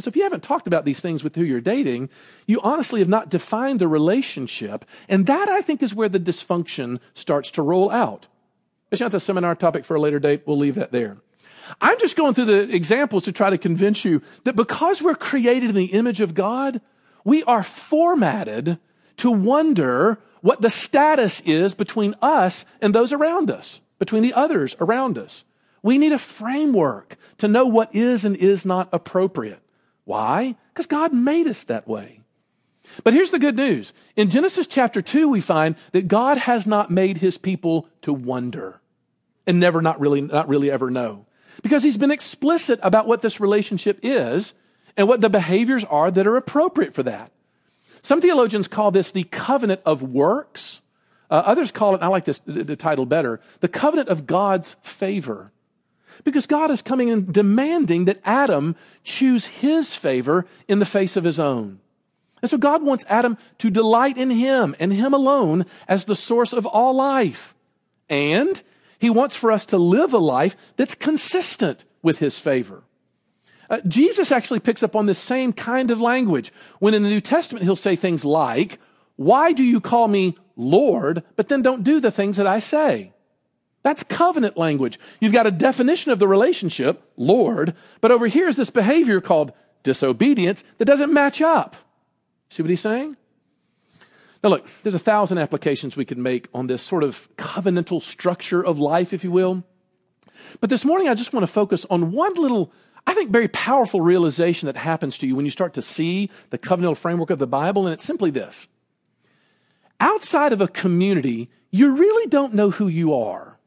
So 0.00 0.08
if 0.08 0.16
you 0.16 0.24
haven't 0.24 0.42
talked 0.42 0.66
about 0.66 0.84
these 0.84 1.00
things 1.00 1.22
with 1.22 1.36
who 1.36 1.44
you're 1.44 1.60
dating, 1.60 2.10
you 2.46 2.60
honestly 2.62 3.00
have 3.00 3.08
not 3.08 3.28
defined 3.28 3.80
the 3.80 3.86
relationship. 3.86 4.84
And 5.08 5.26
that 5.26 5.48
I 5.48 5.62
think 5.62 5.82
is 5.82 5.94
where 5.94 6.08
the 6.08 6.18
dysfunction 6.18 6.98
starts 7.14 7.50
to 7.52 7.62
roll 7.62 7.90
out. 7.90 8.26
Not 9.00 9.14
a 9.14 9.20
seminar 9.20 9.54
topic 9.54 9.84
for 9.84 9.96
a 9.96 10.00
later 10.00 10.18
date. 10.20 10.42
We'll 10.46 10.58
leave 10.58 10.76
that 10.76 10.92
there. 10.92 11.18
I'm 11.80 11.98
just 11.98 12.16
going 12.16 12.34
through 12.34 12.44
the 12.44 12.74
examples 12.74 13.24
to 13.24 13.32
try 13.32 13.50
to 13.50 13.58
convince 13.58 14.04
you 14.04 14.22
that 14.44 14.56
because 14.56 15.02
we're 15.02 15.14
created 15.14 15.70
in 15.70 15.76
the 15.76 15.86
image 15.86 16.20
of 16.20 16.34
God, 16.34 16.80
we 17.24 17.42
are 17.44 17.62
formatted 17.62 18.78
to 19.18 19.30
wonder 19.30 20.20
what 20.44 20.60
the 20.60 20.68
status 20.68 21.40
is 21.46 21.72
between 21.72 22.14
us 22.20 22.66
and 22.82 22.94
those 22.94 23.14
around 23.14 23.50
us, 23.50 23.80
between 23.98 24.22
the 24.22 24.34
others 24.34 24.76
around 24.78 25.16
us. 25.16 25.42
We 25.82 25.96
need 25.96 26.12
a 26.12 26.18
framework 26.18 27.16
to 27.38 27.48
know 27.48 27.64
what 27.64 27.94
is 27.94 28.26
and 28.26 28.36
is 28.36 28.62
not 28.62 28.90
appropriate. 28.92 29.60
Why? 30.04 30.54
Because 30.68 30.84
God 30.84 31.14
made 31.14 31.46
us 31.46 31.64
that 31.64 31.88
way. 31.88 32.20
But 33.02 33.14
here's 33.14 33.30
the 33.30 33.38
good 33.38 33.56
news. 33.56 33.94
In 34.16 34.28
Genesis 34.28 34.66
chapter 34.66 35.00
2, 35.00 35.30
we 35.30 35.40
find 35.40 35.76
that 35.92 36.08
God 36.08 36.36
has 36.36 36.66
not 36.66 36.90
made 36.90 37.16
his 37.16 37.38
people 37.38 37.88
to 38.02 38.12
wonder 38.12 38.82
and 39.46 39.58
never 39.58 39.80
not 39.80 39.98
really, 39.98 40.20
not 40.20 40.46
really 40.46 40.70
ever 40.70 40.90
know. 40.90 41.24
Because 41.62 41.82
he's 41.82 41.96
been 41.96 42.10
explicit 42.10 42.78
about 42.82 43.06
what 43.06 43.22
this 43.22 43.40
relationship 43.40 43.98
is 44.02 44.52
and 44.94 45.08
what 45.08 45.22
the 45.22 45.30
behaviors 45.30 45.84
are 45.84 46.10
that 46.10 46.26
are 46.26 46.36
appropriate 46.36 46.92
for 46.92 47.02
that. 47.04 47.32
Some 48.04 48.20
theologians 48.20 48.68
call 48.68 48.90
this 48.90 49.10
the 49.10 49.24
covenant 49.24 49.80
of 49.86 50.02
works. 50.02 50.82
Uh, 51.30 51.42
others 51.46 51.72
call 51.72 51.94
it, 51.94 52.02
I 52.02 52.08
like 52.08 52.26
this 52.26 52.38
the 52.40 52.76
title 52.76 53.06
better, 53.06 53.40
the 53.60 53.68
covenant 53.68 54.10
of 54.10 54.26
God's 54.26 54.76
favor. 54.82 55.50
Because 56.22 56.46
God 56.46 56.70
is 56.70 56.82
coming 56.82 57.10
and 57.10 57.32
demanding 57.32 58.04
that 58.04 58.20
Adam 58.22 58.76
choose 59.04 59.46
his 59.46 59.94
favor 59.94 60.44
in 60.68 60.80
the 60.80 60.86
face 60.86 61.16
of 61.16 61.24
his 61.24 61.40
own. 61.40 61.80
And 62.42 62.50
so 62.50 62.58
God 62.58 62.82
wants 62.82 63.06
Adam 63.08 63.38
to 63.56 63.70
delight 63.70 64.18
in 64.18 64.28
him 64.28 64.76
and 64.78 64.92
him 64.92 65.14
alone 65.14 65.64
as 65.88 66.04
the 66.04 66.14
source 66.14 66.52
of 66.52 66.66
all 66.66 66.94
life. 66.94 67.54
And 68.10 68.60
he 68.98 69.08
wants 69.08 69.34
for 69.34 69.50
us 69.50 69.64
to 69.66 69.78
live 69.78 70.12
a 70.12 70.18
life 70.18 70.56
that's 70.76 70.94
consistent 70.94 71.84
with 72.02 72.18
his 72.18 72.38
favor. 72.38 72.82
Uh, 73.70 73.80
Jesus 73.86 74.30
actually 74.30 74.60
picks 74.60 74.82
up 74.82 74.94
on 74.94 75.06
this 75.06 75.18
same 75.18 75.52
kind 75.52 75.90
of 75.90 76.00
language 76.00 76.52
when 76.78 76.94
in 76.94 77.02
the 77.02 77.08
New 77.08 77.20
Testament 77.20 77.64
he'll 77.64 77.76
say 77.76 77.96
things 77.96 78.24
like, 78.24 78.78
Why 79.16 79.52
do 79.52 79.64
you 79.64 79.80
call 79.80 80.08
me 80.08 80.36
Lord, 80.56 81.22
but 81.36 81.48
then 81.48 81.62
don't 81.62 81.82
do 81.82 82.00
the 82.00 82.10
things 82.10 82.36
that 82.36 82.46
I 82.46 82.58
say? 82.58 83.12
That's 83.82 84.02
covenant 84.02 84.56
language. 84.56 84.98
You've 85.20 85.34
got 85.34 85.46
a 85.46 85.50
definition 85.50 86.10
of 86.10 86.18
the 86.18 86.26
relationship, 86.26 87.02
Lord, 87.16 87.74
but 88.00 88.10
over 88.10 88.26
here 88.26 88.48
is 88.48 88.56
this 88.56 88.70
behavior 88.70 89.20
called 89.20 89.52
disobedience 89.82 90.64
that 90.78 90.86
doesn't 90.86 91.12
match 91.12 91.42
up. 91.42 91.76
See 92.48 92.62
what 92.62 92.70
he's 92.70 92.80
saying? 92.80 93.16
Now, 94.42 94.50
look, 94.50 94.66
there's 94.82 94.94
a 94.94 94.98
thousand 94.98 95.38
applications 95.38 95.96
we 95.96 96.04
could 96.04 96.18
make 96.18 96.48
on 96.54 96.66
this 96.66 96.82
sort 96.82 97.02
of 97.02 97.28
covenantal 97.36 98.02
structure 98.02 98.64
of 98.64 98.78
life, 98.78 99.12
if 99.12 99.22
you 99.24 99.30
will. 99.30 99.64
But 100.60 100.70
this 100.70 100.84
morning, 100.84 101.08
I 101.08 101.14
just 101.14 101.32
want 101.32 101.44
to 101.44 101.52
focus 101.52 101.86
on 101.90 102.12
one 102.12 102.34
little 102.34 102.72
I 103.06 103.14
think, 103.14 103.30
very 103.30 103.48
powerful 103.48 104.00
realization 104.00 104.66
that 104.66 104.76
happens 104.76 105.18
to 105.18 105.26
you 105.26 105.36
when 105.36 105.44
you 105.44 105.50
start 105.50 105.74
to 105.74 105.82
see 105.82 106.30
the 106.50 106.58
covenantal 106.58 106.96
framework 106.96 107.30
of 107.30 107.38
the 107.38 107.46
Bible, 107.46 107.86
and 107.86 107.92
it's 107.92 108.04
simply 108.04 108.30
this. 108.30 108.66
Outside 110.00 110.52
of 110.52 110.60
a 110.60 110.68
community, 110.68 111.50
you 111.70 111.96
really 111.96 112.28
don't 112.28 112.54
know 112.54 112.70
who 112.70 112.88
you 112.88 113.14
are. 113.14 113.58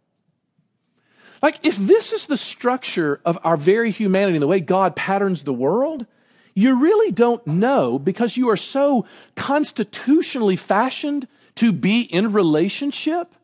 Like, 1.41 1.59
if 1.63 1.77
this 1.77 2.13
is 2.13 2.25
the 2.25 2.37
structure 2.37 3.21
of 3.23 3.37
our 3.43 3.57
very 3.57 3.91
humanity 3.91 4.37
and 4.37 4.41
the 4.41 4.47
way 4.47 4.59
God 4.59 4.95
patterns 4.95 5.43
the 5.43 5.53
world, 5.53 6.07
you 6.55 6.81
really 6.81 7.11
don't 7.11 7.45
know 7.45 7.99
because 7.99 8.37
you 8.37 8.49
are 8.49 8.57
so 8.57 9.05
constitutionally 9.35 10.55
fashioned 10.55 11.27
to 11.55 11.71
be 11.71 12.01
in 12.01 12.33
relationship. 12.33 13.35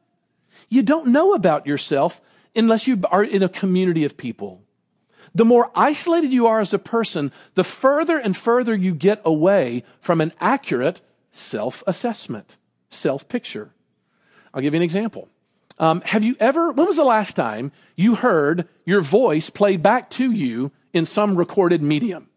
You 0.69 0.81
don't 0.81 1.07
know 1.09 1.35
about 1.35 1.67
yourself 1.67 2.19
unless 2.55 2.87
you 2.87 2.99
are 3.11 3.23
in 3.23 3.43
a 3.43 3.49
community 3.49 4.05
of 4.05 4.17
people. 4.17 4.62
The 5.35 5.45
more 5.45 5.71
isolated 5.75 6.31
you 6.31 6.47
are 6.47 6.59
as 6.59 6.73
a 6.73 6.79
person, 6.79 7.31
the 7.55 7.63
further 7.63 8.17
and 8.17 8.37
further 8.37 8.75
you 8.75 8.93
get 8.93 9.21
away 9.25 9.83
from 9.99 10.21
an 10.21 10.31
accurate 10.39 11.01
self 11.31 11.83
assessment, 11.87 12.57
self 12.89 13.27
picture. 13.27 13.71
I'll 14.53 14.61
give 14.61 14.73
you 14.73 14.79
an 14.79 14.83
example. 14.83 15.27
Um, 15.79 16.01
have 16.01 16.23
you 16.23 16.35
ever, 16.39 16.71
when 16.71 16.85
was 16.85 16.97
the 16.97 17.03
last 17.03 17.35
time 17.35 17.71
you 17.95 18.15
heard 18.15 18.67
your 18.85 19.01
voice 19.01 19.49
played 19.49 19.81
back 19.81 20.09
to 20.11 20.31
you 20.31 20.71
in 20.93 21.05
some 21.05 21.35
recorded 21.35 21.81
medium? 21.81 22.29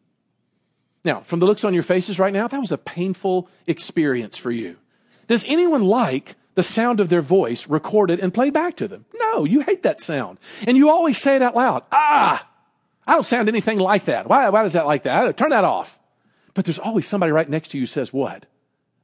Now, 1.05 1.21
from 1.21 1.39
the 1.39 1.47
looks 1.47 1.63
on 1.63 1.75
your 1.75 1.83
faces 1.83 2.19
right 2.19 2.33
now, 2.33 2.49
that 2.49 2.61
was 2.61 2.73
a 2.73 2.79
painful 2.79 3.49
experience 3.67 4.39
for 4.39 4.51
you. 4.51 4.77
Does 5.29 5.45
anyone 5.47 5.85
like 5.85 6.35
the 6.55 6.63
sound 6.63 6.99
of 7.01 7.11
their 7.11 7.23
voice 7.23 7.69
recorded 7.69 8.21
and 8.21 8.33
played 8.33 8.55
back 8.55 8.77
to 8.77 8.89
them? 8.89 9.05
No, 9.15 9.45
you 9.45 9.61
hate 9.61 9.83
that 9.83 10.01
sound. 10.01 10.39
And 10.67 10.77
you 10.77 10.91
always 10.91 11.19
say 11.19 11.37
it 11.37 11.43
out 11.43 11.55
loud. 11.55 11.85
Ah, 11.93 12.49
I 13.07 13.13
don't 13.13 13.25
sound 13.25 13.49
anything 13.49 13.79
like 13.79 14.07
that. 14.07 14.29
Why, 14.29 14.49
why 14.49 14.65
is 14.65 14.73
that 14.73 14.87
like 14.87 15.05
that? 15.05 15.37
Turn 15.37 15.51
that 15.51 15.65
off. 15.65 15.99
But 16.55 16.65
there's 16.65 16.79
always 16.79 17.07
somebody 17.07 17.33
right 17.33 17.49
next 17.49 17.69
to 17.73 17.79
you 17.79 17.87
says, 17.87 18.13
What? 18.13 18.47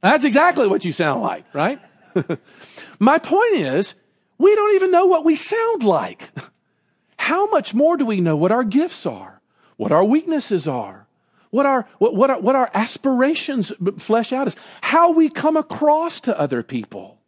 That's 0.01 0.25
exactly 0.25 0.67
what 0.67 0.83
you 0.83 0.91
sound 0.91 1.21
like, 1.21 1.45
right? 1.53 1.79
My 2.99 3.17
point 3.19 3.55
is, 3.55 3.93
we 4.37 4.53
don't 4.53 4.75
even 4.75 4.91
know 4.91 5.05
what 5.05 5.23
we 5.23 5.35
sound 5.35 5.83
like. 5.83 6.29
How 7.17 7.49
much 7.49 7.73
more 7.73 7.95
do 7.95 8.05
we 8.05 8.19
know 8.19 8.35
what 8.35 8.51
our 8.51 8.65
gifts 8.65 9.05
are, 9.05 9.41
what 9.77 9.93
our 9.93 10.03
weaknesses 10.03 10.67
are, 10.67 11.07
what 11.51 11.65
our, 11.65 11.87
what, 11.99 12.15
what, 12.15 12.29
our, 12.31 12.39
what 12.41 12.55
our 12.55 12.69
aspirations 12.73 13.71
flesh 13.97 14.33
out 14.33 14.47
as, 14.47 14.57
how 14.81 15.11
we 15.11 15.29
come 15.29 15.55
across 15.55 16.19
to 16.21 16.37
other 16.37 16.63
people, 16.63 17.21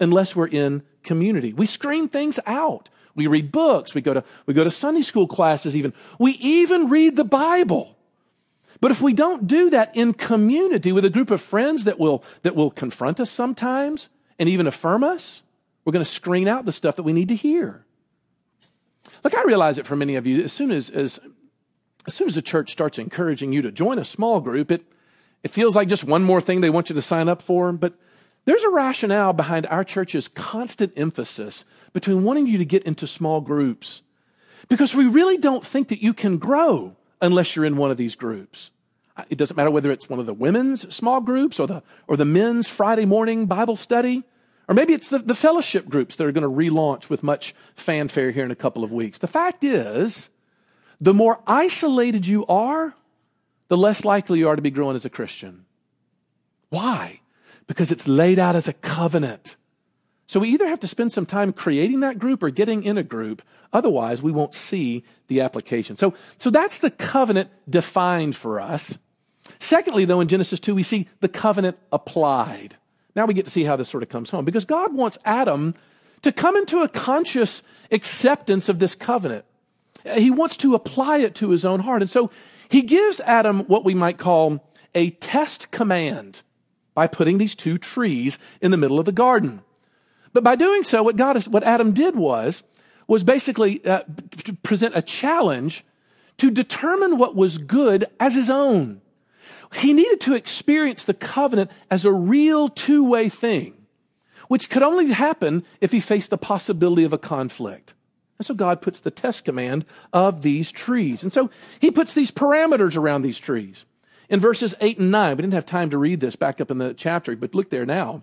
unless 0.00 0.34
we're 0.34 0.46
in 0.46 0.82
community? 1.02 1.52
We 1.52 1.66
screen 1.66 2.08
things 2.08 2.38
out. 2.46 2.88
We 3.16 3.26
read 3.26 3.50
books. 3.50 3.94
We 3.94 4.02
go 4.02 4.14
to, 4.14 4.24
we 4.44 4.54
go 4.54 4.62
to 4.62 4.70
Sunday 4.70 5.02
school 5.02 5.26
classes 5.26 5.74
even. 5.74 5.92
We 6.18 6.32
even 6.32 6.88
read 6.88 7.16
the 7.16 7.24
Bible. 7.24 7.96
But 8.80 8.90
if 8.90 9.00
we 9.00 9.14
don't 9.14 9.46
do 9.46 9.70
that 9.70 9.96
in 9.96 10.12
community 10.12 10.92
with 10.92 11.04
a 11.04 11.10
group 11.10 11.30
of 11.30 11.40
friends 11.40 11.84
that 11.84 11.98
will, 11.98 12.22
that 12.42 12.54
will 12.54 12.70
confront 12.70 13.18
us 13.18 13.30
sometimes 13.30 14.10
and 14.38 14.48
even 14.48 14.66
affirm 14.66 15.02
us, 15.02 15.42
we're 15.84 15.92
going 15.92 16.04
to 16.04 16.10
screen 16.10 16.46
out 16.46 16.66
the 16.66 16.72
stuff 16.72 16.96
that 16.96 17.04
we 17.04 17.14
need 17.14 17.28
to 17.28 17.34
hear. 17.34 17.84
Look, 19.24 19.34
I 19.34 19.42
realize 19.44 19.78
it 19.78 19.86
for 19.86 19.96
many 19.96 20.16
of 20.16 20.26
you. 20.26 20.44
As 20.44 20.52
soon 20.52 20.70
as, 20.70 20.90
as, 20.90 21.18
as 22.06 22.14
soon 22.14 22.28
as 22.28 22.34
the 22.34 22.42
church 22.42 22.70
starts 22.70 22.98
encouraging 22.98 23.52
you 23.52 23.62
to 23.62 23.72
join 23.72 23.98
a 23.98 24.04
small 24.04 24.40
group, 24.40 24.70
it, 24.70 24.84
it 25.42 25.50
feels 25.50 25.74
like 25.74 25.88
just 25.88 26.04
one 26.04 26.22
more 26.22 26.40
thing 26.40 26.60
they 26.60 26.70
want 26.70 26.90
you 26.90 26.94
to 26.94 27.02
sign 27.02 27.28
up 27.28 27.40
for. 27.40 27.72
But 27.72 27.94
there's 28.44 28.64
a 28.64 28.70
rationale 28.70 29.32
behind 29.32 29.66
our 29.66 29.84
church's 29.84 30.28
constant 30.28 30.92
emphasis 30.96 31.64
between 31.96 32.24
wanting 32.24 32.46
you 32.46 32.58
to 32.58 32.64
get 32.66 32.82
into 32.82 33.06
small 33.06 33.40
groups 33.40 34.02
because 34.68 34.94
we 34.94 35.06
really 35.06 35.38
don't 35.38 35.64
think 35.64 35.88
that 35.88 36.02
you 36.02 36.12
can 36.12 36.36
grow 36.36 36.94
unless 37.22 37.56
you're 37.56 37.64
in 37.64 37.78
one 37.78 37.90
of 37.90 37.96
these 37.96 38.14
groups. 38.14 38.70
It 39.30 39.38
doesn't 39.38 39.56
matter 39.56 39.70
whether 39.70 39.90
it's 39.90 40.06
one 40.06 40.20
of 40.20 40.26
the 40.26 40.34
women's 40.34 40.94
small 40.94 41.22
groups 41.22 41.58
or 41.58 41.66
the, 41.66 41.82
or 42.06 42.18
the 42.18 42.26
men's 42.26 42.68
Friday 42.68 43.06
morning 43.06 43.46
Bible 43.46 43.76
study, 43.76 44.24
or 44.68 44.74
maybe 44.74 44.92
it's 44.92 45.08
the, 45.08 45.20
the 45.20 45.34
fellowship 45.34 45.88
groups 45.88 46.16
that 46.16 46.26
are 46.26 46.32
going 46.32 46.42
to 46.42 46.50
relaunch 46.50 47.08
with 47.08 47.22
much 47.22 47.54
fanfare 47.74 48.30
here 48.30 48.44
in 48.44 48.50
a 48.50 48.54
couple 48.56 48.84
of 48.84 48.92
weeks. 48.92 49.16
The 49.16 49.26
fact 49.26 49.64
is, 49.64 50.28
the 51.00 51.14
more 51.14 51.40
isolated 51.46 52.26
you 52.26 52.44
are, 52.44 52.94
the 53.68 53.78
less 53.78 54.04
likely 54.04 54.40
you 54.40 54.50
are 54.50 54.56
to 54.56 54.60
be 54.60 54.70
growing 54.70 54.96
as 54.96 55.06
a 55.06 55.10
Christian. 55.10 55.64
Why? 56.68 57.20
Because 57.66 57.90
it's 57.90 58.06
laid 58.06 58.38
out 58.38 58.54
as 58.54 58.68
a 58.68 58.74
covenant. 58.74 59.56
So 60.26 60.40
we 60.40 60.48
either 60.50 60.66
have 60.66 60.80
to 60.80 60.88
spend 60.88 61.12
some 61.12 61.26
time 61.26 61.52
creating 61.52 62.00
that 62.00 62.18
group 62.18 62.42
or 62.42 62.50
getting 62.50 62.82
in 62.82 62.98
a 62.98 63.02
group. 63.02 63.42
Otherwise, 63.72 64.22
we 64.22 64.32
won't 64.32 64.54
see 64.54 65.04
the 65.28 65.40
application. 65.40 65.96
So, 65.96 66.14
so 66.38 66.50
that's 66.50 66.78
the 66.78 66.90
covenant 66.90 67.50
defined 67.68 68.34
for 68.34 68.60
us. 68.60 68.98
Secondly, 69.60 70.04
though, 70.04 70.20
in 70.20 70.28
Genesis 70.28 70.58
2, 70.58 70.74
we 70.74 70.82
see 70.82 71.08
the 71.20 71.28
covenant 71.28 71.78
applied. 71.92 72.76
Now 73.14 73.26
we 73.26 73.34
get 73.34 73.44
to 73.44 73.50
see 73.50 73.64
how 73.64 73.76
this 73.76 73.88
sort 73.88 74.02
of 74.02 74.08
comes 74.08 74.30
home 74.30 74.44
because 74.44 74.64
God 74.64 74.92
wants 74.92 75.16
Adam 75.24 75.74
to 76.22 76.32
come 76.32 76.56
into 76.56 76.82
a 76.82 76.88
conscious 76.88 77.62
acceptance 77.90 78.68
of 78.68 78.78
this 78.78 78.94
covenant. 78.94 79.44
He 80.16 80.30
wants 80.30 80.56
to 80.58 80.74
apply 80.74 81.18
it 81.18 81.34
to 81.36 81.50
his 81.50 81.64
own 81.64 81.80
heart. 81.80 82.02
And 82.02 82.10
so 82.10 82.30
he 82.68 82.82
gives 82.82 83.20
Adam 83.20 83.60
what 83.60 83.84
we 83.84 83.94
might 83.94 84.18
call 84.18 84.64
a 84.94 85.10
test 85.10 85.70
command 85.70 86.42
by 86.94 87.06
putting 87.06 87.38
these 87.38 87.54
two 87.54 87.78
trees 87.78 88.38
in 88.60 88.70
the 88.70 88.76
middle 88.76 88.98
of 88.98 89.06
the 89.06 89.12
garden. 89.12 89.62
But 90.36 90.44
by 90.44 90.54
doing 90.54 90.84
so, 90.84 91.02
what 91.02 91.16
God, 91.16 91.42
what 91.46 91.64
Adam 91.64 91.92
did 91.92 92.14
was, 92.14 92.62
was 93.06 93.24
basically 93.24 93.82
uh, 93.86 94.02
to 94.44 94.52
present 94.52 94.94
a 94.94 95.00
challenge 95.00 95.82
to 96.36 96.50
determine 96.50 97.16
what 97.16 97.34
was 97.34 97.56
good 97.56 98.04
as 98.20 98.34
his 98.34 98.50
own. 98.50 99.00
He 99.72 99.94
needed 99.94 100.20
to 100.20 100.34
experience 100.34 101.06
the 101.06 101.14
covenant 101.14 101.70
as 101.90 102.04
a 102.04 102.12
real 102.12 102.68
two-way 102.68 103.30
thing, 103.30 103.86
which 104.48 104.68
could 104.68 104.82
only 104.82 105.06
happen 105.06 105.64
if 105.80 105.90
he 105.90 106.00
faced 106.00 106.28
the 106.28 106.36
possibility 106.36 107.04
of 107.04 107.14
a 107.14 107.18
conflict. 107.18 107.94
And 108.38 108.44
so 108.44 108.52
God 108.52 108.82
puts 108.82 109.00
the 109.00 109.10
test 109.10 109.46
command 109.46 109.86
of 110.12 110.42
these 110.42 110.70
trees. 110.70 111.22
And 111.22 111.32
so 111.32 111.48
he 111.80 111.90
puts 111.90 112.12
these 112.12 112.30
parameters 112.30 112.94
around 112.94 113.22
these 113.22 113.38
trees. 113.38 113.86
In 114.28 114.38
verses 114.38 114.74
8 114.82 114.98
and 114.98 115.10
9, 115.10 115.38
we 115.38 115.40
didn't 115.40 115.54
have 115.54 115.64
time 115.64 115.88
to 115.88 115.96
read 115.96 116.20
this 116.20 116.36
back 116.36 116.60
up 116.60 116.70
in 116.70 116.76
the 116.76 116.92
chapter, 116.92 117.34
but 117.36 117.54
look 117.54 117.70
there 117.70 117.86
now. 117.86 118.22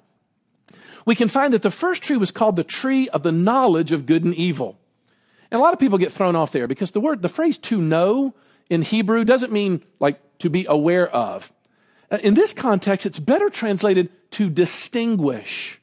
We 1.06 1.16
can 1.16 1.28
find 1.28 1.54
that 1.54 1.62
the 1.62 1.72
first 1.72 2.02
tree 2.02 2.18
was 2.18 2.32
called 2.32 2.56
the 2.56 2.64
tree 2.64 3.10
of 3.10 3.24
the 3.24 3.32
knowledge 3.32 3.92
of 3.92 4.06
good 4.06 4.24
and 4.24 4.34
evil. 4.36 4.78
And 5.52 5.60
a 5.60 5.62
lot 5.62 5.74
of 5.74 5.80
people 5.80 5.98
get 5.98 6.12
thrown 6.12 6.36
off 6.36 6.52
there 6.52 6.68
because 6.68 6.92
the 6.92 7.02
word, 7.02 7.22
the 7.22 7.30
phrase 7.30 7.58
to 7.60 7.82
know 7.82 8.34
in 8.70 8.82
Hebrew 8.82 9.24
doesn't 9.24 9.52
mean 9.52 9.84
like 10.00 10.20
to 10.40 10.50
be 10.50 10.66
aware 10.68 11.08
of. 11.10 11.52
Uh, 12.10 12.18
in 12.24 12.34
this 12.34 12.54
context, 12.54 13.06
it's 13.06 13.20
better 13.20 13.50
translated 13.50 14.10
to 14.32 14.50
distinguish. 14.50 15.80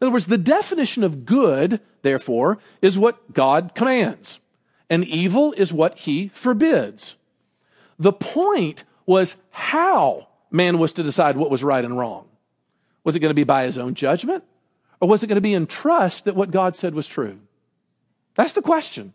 In 0.00 0.06
other 0.06 0.12
words, 0.12 0.26
the 0.26 0.38
definition 0.38 1.04
of 1.04 1.24
good, 1.24 1.80
therefore, 2.02 2.58
is 2.80 2.98
what 2.98 3.32
God 3.32 3.72
commands, 3.74 4.40
and 4.88 5.04
evil 5.04 5.52
is 5.52 5.72
what 5.72 5.98
he 5.98 6.28
forbids. 6.28 7.16
The 7.98 8.12
point 8.12 8.84
was 9.06 9.36
how 9.50 10.28
man 10.50 10.78
was 10.78 10.92
to 10.94 11.02
decide 11.02 11.36
what 11.36 11.50
was 11.50 11.64
right 11.64 11.84
and 11.84 11.98
wrong. 11.98 12.28
Was 13.04 13.16
it 13.16 13.20
going 13.20 13.30
to 13.30 13.34
be 13.34 13.44
by 13.44 13.64
his 13.64 13.78
own 13.78 13.94
judgment? 13.94 14.44
Or 15.00 15.08
was 15.08 15.22
it 15.22 15.28
going 15.28 15.36
to 15.36 15.40
be 15.40 15.54
in 15.54 15.66
trust 15.66 16.24
that 16.24 16.36
what 16.36 16.50
God 16.50 16.76
said 16.76 16.94
was 16.94 17.06
true? 17.06 17.38
That's 18.34 18.52
the 18.52 18.62
question. 18.62 19.14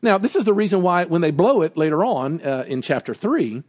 Now, 0.00 0.18
this 0.18 0.36
is 0.36 0.44
the 0.44 0.54
reason 0.54 0.82
why 0.82 1.04
when 1.04 1.20
they 1.20 1.30
blow 1.30 1.62
it 1.62 1.76
later 1.76 2.04
on 2.04 2.40
uh, 2.42 2.64
in 2.68 2.82
chapter 2.82 3.14
3, 3.14 3.62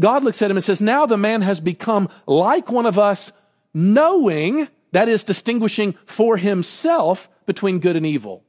God 0.00 0.24
looks 0.24 0.42
at 0.42 0.50
him 0.50 0.56
and 0.56 0.64
says, 0.64 0.80
Now 0.80 1.06
the 1.06 1.16
man 1.16 1.42
has 1.42 1.60
become 1.60 2.08
like 2.26 2.70
one 2.70 2.86
of 2.86 2.98
us, 2.98 3.32
knowing 3.72 4.68
that 4.92 5.08
is, 5.08 5.24
distinguishing 5.24 5.94
for 6.04 6.36
himself 6.36 7.28
between 7.44 7.78
good 7.78 7.96
and 7.96 8.06
evil. 8.06 8.42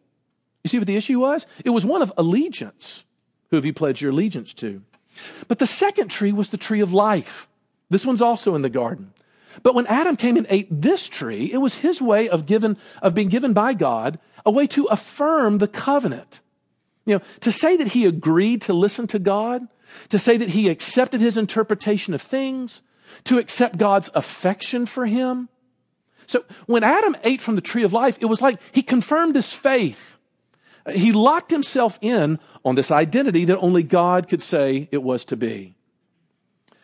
You 0.64 0.70
see 0.70 0.78
what 0.78 0.88
the 0.88 0.96
issue 0.96 1.20
was? 1.20 1.46
It 1.64 1.72
was 1.72 1.86
one 1.86 2.02
of 2.02 2.12
allegiance. 2.18 3.04
Who 3.50 3.56
have 3.56 3.66
you 3.66 3.74
pledged 3.74 4.02
your 4.02 4.12
allegiance 4.12 4.54
to? 4.56 4.82
But 5.48 5.60
the 5.60 5.68
second 5.68 6.10
tree 6.10 6.32
was 6.32 6.50
the 6.50 6.58
tree 6.58 6.82
of 6.82 6.94
life. 6.94 7.48
This 7.90 8.06
one's 8.06 8.22
also 8.22 8.56
in 8.56 8.62
the 8.62 8.70
garden. 8.70 9.14
But 9.64 9.76
when 9.76 9.88
Adam 9.88 10.16
came 10.16 10.38
and 10.38 10.48
ate 10.50 10.68
this 10.70 11.08
tree, 11.08 11.52
it 11.52 11.58
was 11.58 11.78
his 11.78 12.02
way 12.02 12.30
of 12.30 12.46
given, 12.46 12.78
of 13.02 13.14
being 13.14 13.30
given 13.30 13.54
by 13.54 13.74
God 13.74 14.20
a 14.46 14.52
way 14.52 14.68
to 14.68 14.86
affirm 14.86 15.58
the 15.58 15.68
covenant. 15.68 16.40
You 17.06 17.16
know, 17.16 17.22
to 17.42 17.52
say 17.52 17.78
that 17.78 17.90
he 17.90 18.06
agreed 18.06 18.62
to 18.64 18.74
listen 18.74 19.08
to 19.08 19.20
God, 19.20 19.68
to 20.10 20.20
say 20.20 20.38
that 20.38 20.50
he 20.50 20.70
accepted 20.70 21.22
his 21.22 21.38
interpretation 21.38 22.14
of 22.14 22.22
things, 22.22 22.82
to 23.24 23.40
accept 23.40 23.78
God's 23.78 24.10
affection 24.14 24.86
for 24.86 25.06
him, 25.06 25.50
so 26.28 26.44
when 26.66 26.84
Adam 26.84 27.16
ate 27.24 27.42
from 27.42 27.56
the 27.56 27.62
tree 27.62 27.84
of 27.84 27.94
life, 27.94 28.18
it 28.20 28.26
was 28.26 28.42
like 28.42 28.60
he 28.74 28.84
confirmed 28.84 29.36
his 29.36 29.54
faith. 29.54 30.18
He 30.94 31.14
locked 31.14 31.52
himself 31.52 31.98
in 32.02 32.40
on 32.64 32.76
this 32.76 32.92
identity 32.92 33.46
that 33.46 33.60
only 33.60 33.84
God 33.84 34.28
could 34.28 34.42
say 34.42 34.90
it 34.92 35.02
was 35.02 35.26
to 35.26 35.38
be. 35.38 35.76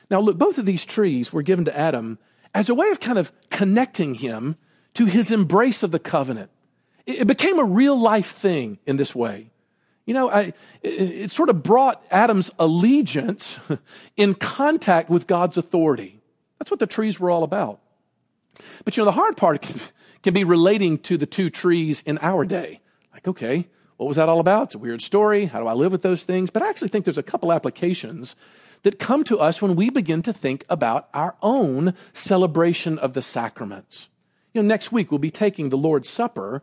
Now, 0.09 0.21
look, 0.21 0.37
both 0.37 0.57
of 0.57 0.65
these 0.65 0.85
trees 0.85 1.31
were 1.31 1.41
given 1.41 1.65
to 1.65 1.77
Adam 1.77 2.19
as 2.53 2.69
a 2.69 2.75
way 2.75 2.89
of 2.89 2.99
kind 2.99 3.17
of 3.17 3.31
connecting 3.49 4.15
him 4.15 4.57
to 4.93 5.05
his 5.05 5.31
embrace 5.31 5.83
of 5.83 5.91
the 5.91 5.99
covenant. 5.99 6.51
It 7.05 7.27
became 7.27 7.59
a 7.59 7.63
real 7.63 7.99
life 7.99 8.31
thing 8.31 8.79
in 8.85 8.97
this 8.97 9.13
way. 9.15 9.49
You 10.05 10.13
know, 10.13 10.29
I, 10.29 10.53
it, 10.81 10.89
it 10.89 11.31
sort 11.31 11.49
of 11.49 11.63
brought 11.63 12.03
Adam's 12.11 12.51
allegiance 12.59 13.59
in 14.17 14.35
contact 14.35 15.09
with 15.09 15.27
God's 15.27 15.57
authority. 15.57 16.19
That's 16.59 16.71
what 16.71 16.79
the 16.79 16.87
trees 16.87 17.19
were 17.19 17.29
all 17.29 17.43
about. 17.43 17.79
But 18.85 18.95
you 18.95 19.01
know, 19.01 19.05
the 19.05 19.13
hard 19.13 19.37
part 19.37 19.61
can, 19.61 19.81
can 20.23 20.33
be 20.33 20.43
relating 20.43 20.97
to 20.99 21.17
the 21.17 21.25
two 21.25 21.49
trees 21.49 22.03
in 22.05 22.17
our 22.19 22.45
day. 22.45 22.81
Like, 23.13 23.27
okay, 23.27 23.67
what 23.97 24.07
was 24.07 24.17
that 24.17 24.29
all 24.29 24.39
about? 24.39 24.63
It's 24.63 24.75
a 24.75 24.79
weird 24.79 25.01
story. 25.01 25.45
How 25.45 25.59
do 25.59 25.67
I 25.67 25.73
live 25.73 25.91
with 25.91 26.01
those 26.01 26.23
things? 26.23 26.49
But 26.49 26.61
I 26.61 26.69
actually 26.69 26.89
think 26.89 27.05
there's 27.05 27.17
a 27.17 27.23
couple 27.23 27.51
applications 27.51 28.35
that 28.83 28.99
come 28.99 29.23
to 29.23 29.39
us 29.39 29.61
when 29.61 29.75
we 29.75 29.89
begin 29.89 30.21
to 30.21 30.33
think 30.33 30.65
about 30.69 31.09
our 31.13 31.35
own 31.41 31.93
celebration 32.13 32.97
of 32.99 33.13
the 33.13 33.21
sacraments. 33.21 34.09
You 34.53 34.61
know, 34.61 34.67
next 34.67 34.91
week 34.91 35.11
we'll 35.11 35.19
be 35.19 35.31
taking 35.31 35.69
the 35.69 35.77
Lord's 35.77 36.09
Supper, 36.09 36.61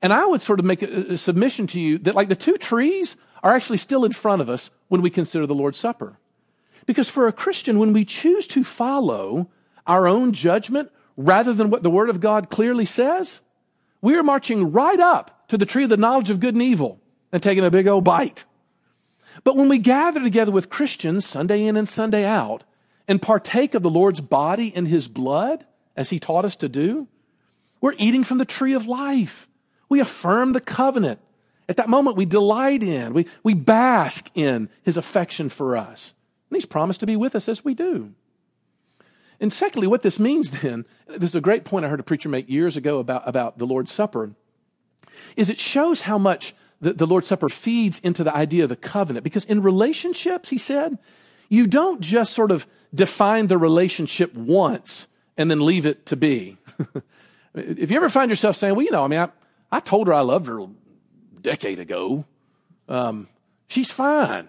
and 0.00 0.12
I 0.12 0.24
would 0.26 0.40
sort 0.40 0.58
of 0.58 0.64
make 0.64 0.82
a, 0.82 1.14
a 1.14 1.18
submission 1.18 1.66
to 1.68 1.80
you 1.80 1.98
that 1.98 2.14
like 2.14 2.28
the 2.28 2.36
two 2.36 2.56
trees 2.56 3.16
are 3.42 3.54
actually 3.54 3.78
still 3.78 4.04
in 4.04 4.12
front 4.12 4.42
of 4.42 4.48
us 4.48 4.70
when 4.88 5.02
we 5.02 5.10
consider 5.10 5.46
the 5.46 5.54
Lord's 5.54 5.78
Supper. 5.78 6.18
Because 6.86 7.08
for 7.08 7.26
a 7.26 7.32
Christian, 7.32 7.78
when 7.78 7.92
we 7.92 8.04
choose 8.04 8.46
to 8.48 8.64
follow 8.64 9.48
our 9.86 10.06
own 10.06 10.32
judgment 10.32 10.90
rather 11.16 11.52
than 11.52 11.70
what 11.70 11.82
the 11.82 11.90
Word 11.90 12.10
of 12.10 12.20
God 12.20 12.48
clearly 12.48 12.84
says, 12.84 13.40
we 14.00 14.16
are 14.16 14.22
marching 14.22 14.72
right 14.72 15.00
up 15.00 15.48
to 15.48 15.58
the 15.58 15.66
tree 15.66 15.84
of 15.84 15.90
the 15.90 15.96
knowledge 15.96 16.30
of 16.30 16.40
good 16.40 16.54
and 16.54 16.62
evil 16.62 17.00
and 17.32 17.42
taking 17.42 17.64
a 17.64 17.70
big 17.70 17.86
old 17.86 18.04
bite. 18.04 18.44
But 19.44 19.56
when 19.56 19.68
we 19.68 19.78
gather 19.78 20.22
together 20.22 20.52
with 20.52 20.70
Christians 20.70 21.26
Sunday 21.26 21.64
in 21.64 21.76
and 21.76 21.88
Sunday 21.88 22.24
out 22.24 22.64
and 23.08 23.22
partake 23.22 23.74
of 23.74 23.82
the 23.82 23.90
Lord's 23.90 24.20
body 24.20 24.72
and 24.74 24.88
his 24.88 25.08
blood, 25.08 25.64
as 25.96 26.10
he 26.10 26.18
taught 26.18 26.44
us 26.44 26.56
to 26.56 26.68
do, 26.68 27.08
we're 27.80 27.94
eating 27.98 28.24
from 28.24 28.38
the 28.38 28.44
tree 28.44 28.74
of 28.74 28.86
life. 28.86 29.48
We 29.88 30.00
affirm 30.00 30.52
the 30.52 30.60
covenant. 30.60 31.20
At 31.68 31.76
that 31.76 31.88
moment, 31.88 32.16
we 32.16 32.26
delight 32.26 32.82
in, 32.82 33.12
we, 33.12 33.26
we 33.42 33.54
bask 33.54 34.30
in 34.34 34.68
his 34.82 34.96
affection 34.96 35.48
for 35.48 35.76
us. 35.76 36.12
And 36.50 36.56
he's 36.56 36.66
promised 36.66 37.00
to 37.00 37.06
be 37.06 37.16
with 37.16 37.34
us 37.34 37.48
as 37.48 37.64
we 37.64 37.74
do. 37.74 38.12
And 39.40 39.52
secondly, 39.52 39.86
what 39.86 40.02
this 40.02 40.18
means 40.18 40.50
then, 40.50 40.86
this 41.08 41.30
is 41.30 41.36
a 41.36 41.40
great 41.40 41.64
point 41.64 41.84
I 41.84 41.88
heard 41.88 42.00
a 42.00 42.04
preacher 42.04 42.28
make 42.28 42.48
years 42.48 42.76
ago 42.76 42.98
about, 42.98 43.28
about 43.28 43.58
the 43.58 43.66
Lord's 43.66 43.92
Supper, 43.92 44.30
is 45.36 45.50
it 45.50 45.58
shows 45.58 46.02
how 46.02 46.18
much 46.18 46.54
the, 46.80 46.92
the 46.92 47.06
Lord's 47.06 47.28
Supper 47.28 47.48
feeds 47.48 47.98
into 48.00 48.22
the 48.24 48.34
idea 48.34 48.64
of 48.64 48.68
the 48.68 48.76
covenant. 48.76 49.24
Because 49.24 49.44
in 49.44 49.62
relationships, 49.62 50.50
he 50.50 50.58
said, 50.58 50.98
you 51.48 51.66
don't 51.66 52.00
just 52.00 52.32
sort 52.32 52.50
of 52.50 52.66
define 52.94 53.46
the 53.46 53.58
relationship 53.58 54.34
once 54.34 55.06
and 55.36 55.50
then 55.50 55.64
leave 55.64 55.86
it 55.86 56.06
to 56.06 56.16
be. 56.16 56.56
if 57.54 57.90
you 57.90 57.96
ever 57.96 58.08
find 58.08 58.30
yourself 58.30 58.56
saying, 58.56 58.74
well, 58.74 58.84
you 58.84 58.90
know, 58.90 59.04
I 59.04 59.08
mean, 59.08 59.20
I, 59.20 59.28
I 59.70 59.80
told 59.80 60.06
her 60.06 60.14
I 60.14 60.20
loved 60.20 60.46
her 60.46 60.60
a 60.60 60.68
decade 61.40 61.78
ago. 61.78 62.24
Um, 62.88 63.28
she's 63.68 63.90
fine. 63.90 64.48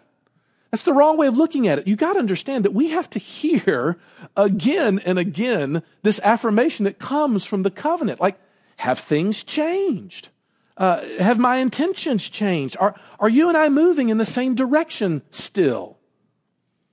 That's 0.71 0.83
the 0.83 0.93
wrong 0.93 1.17
way 1.17 1.27
of 1.27 1.37
looking 1.37 1.67
at 1.67 1.79
it. 1.79 1.87
You 1.87 1.95
got 1.95 2.13
to 2.13 2.19
understand 2.19 2.65
that 2.65 2.73
we 2.73 2.89
have 2.89 3.09
to 3.11 3.19
hear 3.19 3.97
again 4.35 4.99
and 4.99 5.17
again 5.17 5.81
this 6.03 6.19
affirmation 6.23 6.83
that 6.85 6.99
comes 6.99 7.45
from 7.45 7.63
the 7.63 7.71
covenant. 7.71 8.19
Like, 8.19 8.37
have 8.77 8.99
things 8.99 9.43
changed? 9.43 10.29
Uh, 10.77 11.03
have 11.19 11.39
my 11.39 11.57
intentions 11.57 12.29
changed? 12.29 12.77
Are, 12.79 12.95
are 13.19 13.29
you 13.29 13.47
and 13.47 13.57
I 13.57 13.69
moving 13.69 14.09
in 14.09 14.17
the 14.17 14.25
same 14.25 14.55
direction 14.55 15.23
still? 15.31 15.97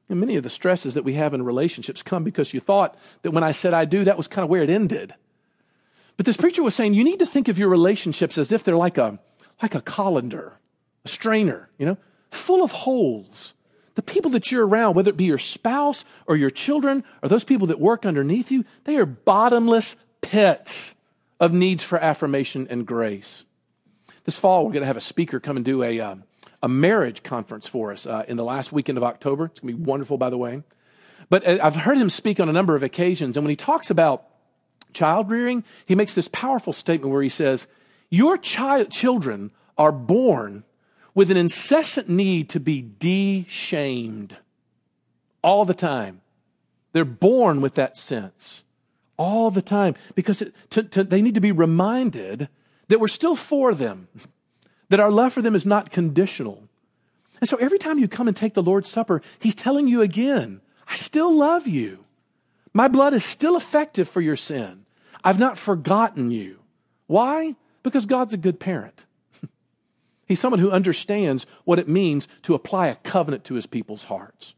And 0.09 0.21
many 0.21 0.37
of 0.37 0.43
the 0.43 0.51
stresses 0.51 0.95
that 0.95 1.05
we 1.05 1.15
have 1.15 1.35
in 1.35 1.43
relationships 1.43 2.03
come 2.03 2.25
because 2.25 2.55
you 2.55 2.61
thought 2.61 2.97
that 3.23 3.33
when 3.33 3.45
I 3.45 3.53
said 3.53 3.75
I 3.75 3.85
do, 3.85 4.05
that 4.05 4.17
was 4.17 4.29
kind 4.29 4.43
of 4.43 4.51
where 4.51 4.63
it 4.63 4.71
ended. 4.71 5.13
But 6.17 6.27
this 6.27 6.37
preacher 6.37 6.63
was 6.63 6.75
saying 6.75 6.95
you 6.95 7.05
need 7.05 7.19
to 7.19 7.27
think 7.27 7.49
of 7.49 7.59
your 7.59 7.69
relationships 7.69 8.39
as 8.39 8.53
if 8.53 8.65
they're 8.65 8.77
like 8.77 8.99
a, 8.99 9.19
like 9.61 9.75
a 9.75 9.81
colander, 9.81 10.59
a 11.05 11.09
strainer, 11.09 11.69
you 11.79 11.87
know, 11.87 11.99
full 12.31 12.63
of 12.65 12.71
holes 12.71 13.55
the 13.95 14.03
people 14.03 14.31
that 14.33 14.51
you're 14.51 14.67
around, 14.67 14.95
whether 14.95 15.11
it 15.11 15.17
be 15.17 15.25
your 15.25 15.39
spouse 15.39 16.05
or 16.27 16.37
your 16.37 16.51
children 16.51 17.05
or 17.23 17.29
those 17.29 17.45
people 17.45 17.69
that 17.69 17.79
work 17.79 18.05
underneath 18.05 18.51
you, 18.51 18.65
they 18.85 18.97
are 18.97 19.07
bottomless 19.07 19.97
pits 20.21 20.95
of 21.39 21.53
needs 21.53 21.83
for 21.83 21.99
affirmation 21.99 22.67
and 22.71 22.87
grace. 22.87 23.45
This 24.25 24.39
fall, 24.39 24.65
we're 24.65 24.73
going 24.73 24.83
to 24.83 24.87
have 24.87 24.97
a 24.97 25.03
speaker 25.03 25.39
come 25.39 25.57
and 25.57 25.65
do 25.65 25.83
a, 25.83 26.01
uh, 26.01 26.17
a 26.63 26.69
marriage 26.69 27.23
conference 27.23 27.69
for 27.69 27.93
us 27.93 28.07
uh, 28.07 28.25
in 28.27 28.37
the 28.37 28.45
last 28.45 28.73
weekend 28.73 28.97
of 28.97 29.05
October. 29.05 29.47
It's 29.47 29.61
going 29.61 29.75
to 29.75 29.79
be 29.79 29.85
wonderful, 29.85 30.17
by 30.17 30.31
the 30.31 30.39
way. 30.39 30.63
But 31.29 31.47
uh, 31.47 31.59
I've 31.63 31.77
heard 31.77 31.99
him 31.99 32.09
speak 32.09 32.41
on 32.41 32.49
a 32.49 32.53
number 32.53 32.75
of 32.75 32.83
occasions, 32.83 33.37
and 33.37 33.45
when 33.45 33.51
he 33.51 33.57
talks 33.57 33.91
about 33.91 34.25
child 34.95 35.29
rearing, 35.29 35.63
he 35.85 35.95
makes 35.95 36.15
this 36.15 36.29
powerful 36.29 36.73
statement 36.73 37.13
where 37.13 37.23
he 37.23 37.29
says, 37.29 37.67
Your 38.09 38.39
child, 38.39 38.91
children 38.91 39.51
are 39.77 39.93
born 39.93 40.65
with 41.15 41.31
an 41.31 41.37
incessant 41.37 42.09
need 42.09 42.49
to 42.51 42.61
be 42.61 42.81
de-shamed 42.81 44.37
all 45.43 45.65
the 45.65 45.75
time. 45.75 46.23
They're 46.93 47.05
born 47.05 47.61
with 47.61 47.75
that 47.75 47.97
sense 47.97 48.65
all 49.17 49.51
the 49.51 49.63
time 49.63 49.95
because 50.15 50.43
it, 50.43 50.55
to, 50.71 50.83
to, 50.83 51.05
they 51.05 51.23
need 51.23 51.35
to 51.35 51.41
be 51.41 51.53
reminded 51.53 52.49
that 52.89 53.01
we're 53.01 53.09
still 53.09 53.37
for 53.37 53.75
them, 53.75 54.09
that 54.89 55.01
our 55.01 55.11
love 55.11 55.33
for 55.33 55.43
them 55.43 55.55
is 55.55 55.67
not 55.67 55.91
conditional. 55.91 56.63
And 57.41 57.49
so 57.49 57.57
every 57.57 57.79
time 57.79 57.99
you 57.99 58.09
come 58.09 58.29
and 58.29 58.37
take 58.37 58.55
the 58.55 58.63
Lord's 58.63 58.91
Supper, 58.91 59.23
He's 59.39 59.55
telling 59.55 59.89
you 59.89 60.03
again, 60.03 60.61
I 60.89 60.95
still 60.95 61.35
love 61.35 61.67
you. 61.67 62.05
My 62.73 62.89
blood 62.89 63.15
is 63.15 63.25
still 63.25 63.57
effective 63.57 64.09
for 64.09 64.21
your 64.21 64.37
sin. 64.37 64.85
I've 65.23 65.39
not 65.39 65.57
forgotten 65.57 66.31
you. 66.31 66.59
Why? 67.07 67.57
Because 67.83 68.07
God's 68.07 68.33
a 68.33 68.39
good 68.39 68.61
parent. 68.61 69.01
He's 70.27 70.41
someone 70.41 70.61
who 70.61 70.71
understands 70.71 71.47
what 71.65 71.79
it 71.79 71.89
means 71.89 72.29
to 72.43 72.55
apply 72.55 72.89
a 72.89 72.97
covenant 72.97 73.45
to 73.45 73.55
his 73.55 73.67
people's 73.67 74.05
hearts. 74.05 74.55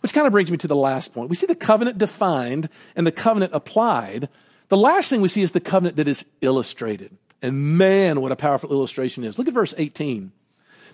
Which 0.00 0.12
kind 0.12 0.26
of 0.26 0.32
brings 0.32 0.50
me 0.50 0.56
to 0.58 0.68
the 0.68 0.74
last 0.74 1.12
point. 1.12 1.28
We 1.28 1.36
see 1.36 1.46
the 1.46 1.54
covenant 1.54 1.98
defined 1.98 2.68
and 2.96 3.06
the 3.06 3.12
covenant 3.12 3.52
applied. 3.54 4.28
The 4.68 4.76
last 4.76 5.08
thing 5.08 5.20
we 5.20 5.28
see 5.28 5.42
is 5.42 5.52
the 5.52 5.60
covenant 5.60 5.96
that 5.96 6.08
is 6.08 6.24
illustrated. 6.40 7.16
And 7.42 7.76
man, 7.76 8.20
what 8.20 8.32
a 8.32 8.36
powerful 8.36 8.70
illustration 8.70 9.24
is. 9.24 9.36
Look 9.36 9.48
at 9.48 9.54
verse 9.54 9.74
18. 9.76 10.32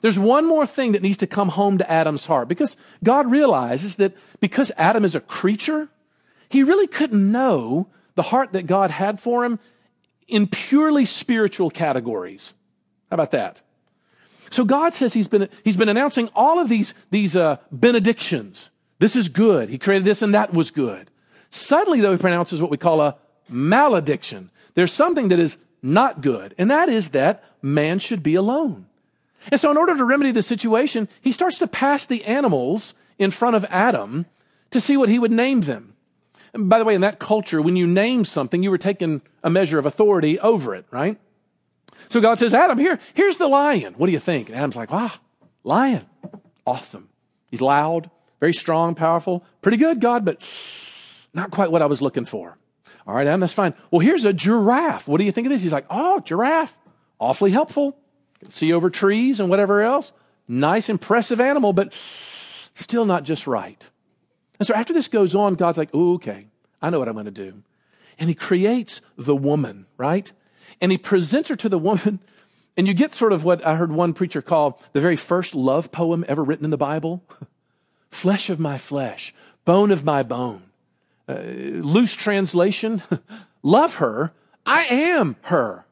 There's 0.00 0.18
one 0.18 0.46
more 0.46 0.66
thing 0.66 0.92
that 0.92 1.02
needs 1.02 1.18
to 1.18 1.26
come 1.26 1.50
home 1.50 1.78
to 1.78 1.90
Adam's 1.90 2.26
heart 2.26 2.48
because 2.48 2.76
God 3.04 3.30
realizes 3.30 3.96
that 3.96 4.16
because 4.40 4.72
Adam 4.76 5.04
is 5.04 5.14
a 5.14 5.20
creature, 5.20 5.88
he 6.48 6.62
really 6.62 6.86
couldn't 6.86 7.30
know 7.30 7.88
the 8.14 8.22
heart 8.22 8.52
that 8.52 8.66
God 8.66 8.90
had 8.90 9.20
for 9.20 9.44
him 9.44 9.58
in 10.26 10.46
purely 10.46 11.04
spiritual 11.04 11.70
categories. 11.70 12.54
How 13.10 13.14
about 13.14 13.32
that? 13.32 13.60
So 14.50 14.64
God 14.64 14.94
says 14.94 15.12
he's 15.12 15.28
been, 15.28 15.48
he's 15.64 15.76
been 15.76 15.88
announcing 15.88 16.28
all 16.34 16.58
of 16.58 16.68
these, 16.68 16.94
these 17.10 17.36
uh, 17.36 17.58
benedictions. 17.70 18.70
This 18.98 19.14
is 19.14 19.28
good. 19.28 19.68
He 19.68 19.78
created 19.78 20.04
this 20.04 20.22
and 20.22 20.34
that 20.34 20.54
was 20.54 20.70
good. 20.70 21.10
Suddenly, 21.50 22.00
though, 22.00 22.12
he 22.12 22.18
pronounces 22.18 22.60
what 22.60 22.70
we 22.70 22.76
call 22.76 23.00
a 23.00 23.16
malediction. 23.48 24.50
There's 24.74 24.92
something 24.92 25.28
that 25.28 25.38
is 25.38 25.56
not 25.82 26.20
good, 26.20 26.54
and 26.58 26.70
that 26.70 26.88
is 26.88 27.10
that 27.10 27.44
man 27.62 27.98
should 27.98 28.22
be 28.22 28.34
alone. 28.34 28.86
And 29.50 29.60
so, 29.60 29.70
in 29.70 29.76
order 29.76 29.96
to 29.96 30.04
remedy 30.04 30.32
the 30.32 30.42
situation, 30.42 31.08
he 31.20 31.32
starts 31.32 31.58
to 31.58 31.66
pass 31.66 32.06
the 32.06 32.24
animals 32.24 32.94
in 33.18 33.30
front 33.30 33.56
of 33.56 33.64
Adam 33.70 34.26
to 34.70 34.80
see 34.80 34.96
what 34.96 35.08
he 35.08 35.18
would 35.18 35.32
name 35.32 35.62
them. 35.62 35.94
And 36.52 36.68
by 36.68 36.78
the 36.78 36.84
way, 36.84 36.94
in 36.94 37.00
that 37.02 37.18
culture, 37.18 37.62
when 37.62 37.76
you 37.76 37.86
name 37.86 38.24
something, 38.24 38.62
you 38.62 38.70
were 38.70 38.78
taking 38.78 39.22
a 39.42 39.50
measure 39.50 39.78
of 39.78 39.86
authority 39.86 40.38
over 40.40 40.74
it, 40.74 40.86
right? 40.90 41.18
So 42.08 42.20
God 42.20 42.38
says, 42.38 42.54
Adam, 42.54 42.78
here, 42.78 42.98
here's 43.14 43.36
the 43.36 43.48
lion. 43.48 43.94
What 43.94 44.06
do 44.06 44.12
you 44.12 44.18
think? 44.18 44.48
And 44.48 44.56
Adam's 44.56 44.76
like, 44.76 44.90
wow, 44.90 45.12
lion. 45.62 46.06
Awesome. 46.66 47.08
He's 47.50 47.60
loud, 47.60 48.10
very 48.40 48.52
strong, 48.52 48.94
powerful. 48.94 49.44
Pretty 49.62 49.78
good, 49.78 50.00
God, 50.00 50.24
but 50.24 50.42
not 51.32 51.50
quite 51.50 51.70
what 51.70 51.82
I 51.82 51.86
was 51.86 52.02
looking 52.02 52.24
for. 52.24 52.57
All 53.08 53.14
right, 53.14 53.26
Adam, 53.26 53.40
that's 53.40 53.54
fine. 53.54 53.72
Well, 53.90 54.00
here's 54.00 54.26
a 54.26 54.34
giraffe. 54.34 55.08
What 55.08 55.16
do 55.16 55.24
you 55.24 55.32
think 55.32 55.46
of 55.46 55.50
this? 55.50 55.62
He's 55.62 55.72
like, 55.72 55.86
oh, 55.88 56.20
giraffe. 56.20 56.76
Awfully 57.18 57.50
helpful. 57.50 57.96
Can 58.38 58.50
see 58.50 58.70
over 58.74 58.90
trees 58.90 59.40
and 59.40 59.48
whatever 59.48 59.80
else. 59.80 60.12
Nice, 60.46 60.90
impressive 60.90 61.40
animal, 61.40 61.72
but 61.72 61.94
still 62.74 63.06
not 63.06 63.24
just 63.24 63.46
right. 63.46 63.82
And 64.58 64.66
so 64.66 64.74
after 64.74 64.92
this 64.92 65.08
goes 65.08 65.34
on, 65.34 65.54
God's 65.54 65.78
like, 65.78 65.88
oh, 65.94 66.14
okay, 66.14 66.48
I 66.82 66.90
know 66.90 66.98
what 66.98 67.08
I'm 67.08 67.14
going 67.14 67.24
to 67.24 67.30
do. 67.30 67.62
And 68.18 68.28
he 68.28 68.34
creates 68.34 69.00
the 69.16 69.34
woman, 69.34 69.86
right? 69.96 70.30
And 70.82 70.92
he 70.92 70.98
presents 70.98 71.48
her 71.48 71.56
to 71.56 71.68
the 71.68 71.78
woman. 71.78 72.20
And 72.76 72.86
you 72.86 72.94
get 72.94 73.12
sort 73.12 73.32
of 73.32 73.42
what 73.42 73.66
I 73.66 73.74
heard 73.74 73.90
one 73.90 74.14
preacher 74.14 74.40
call 74.40 74.80
the 74.92 75.00
very 75.00 75.16
first 75.16 75.52
love 75.52 75.90
poem 75.90 76.24
ever 76.28 76.44
written 76.44 76.64
in 76.64 76.70
the 76.70 76.76
Bible 76.76 77.24
flesh 78.12 78.50
of 78.50 78.60
my 78.60 78.78
flesh, 78.78 79.34
bone 79.64 79.90
of 79.90 80.04
my 80.04 80.22
bone. 80.22 80.67
Uh, 81.28 81.34
loose 81.82 82.14
translation 82.14 83.02
love 83.62 83.96
her. 83.96 84.32
I 84.64 84.84
am 84.84 85.36
her. 85.42 85.84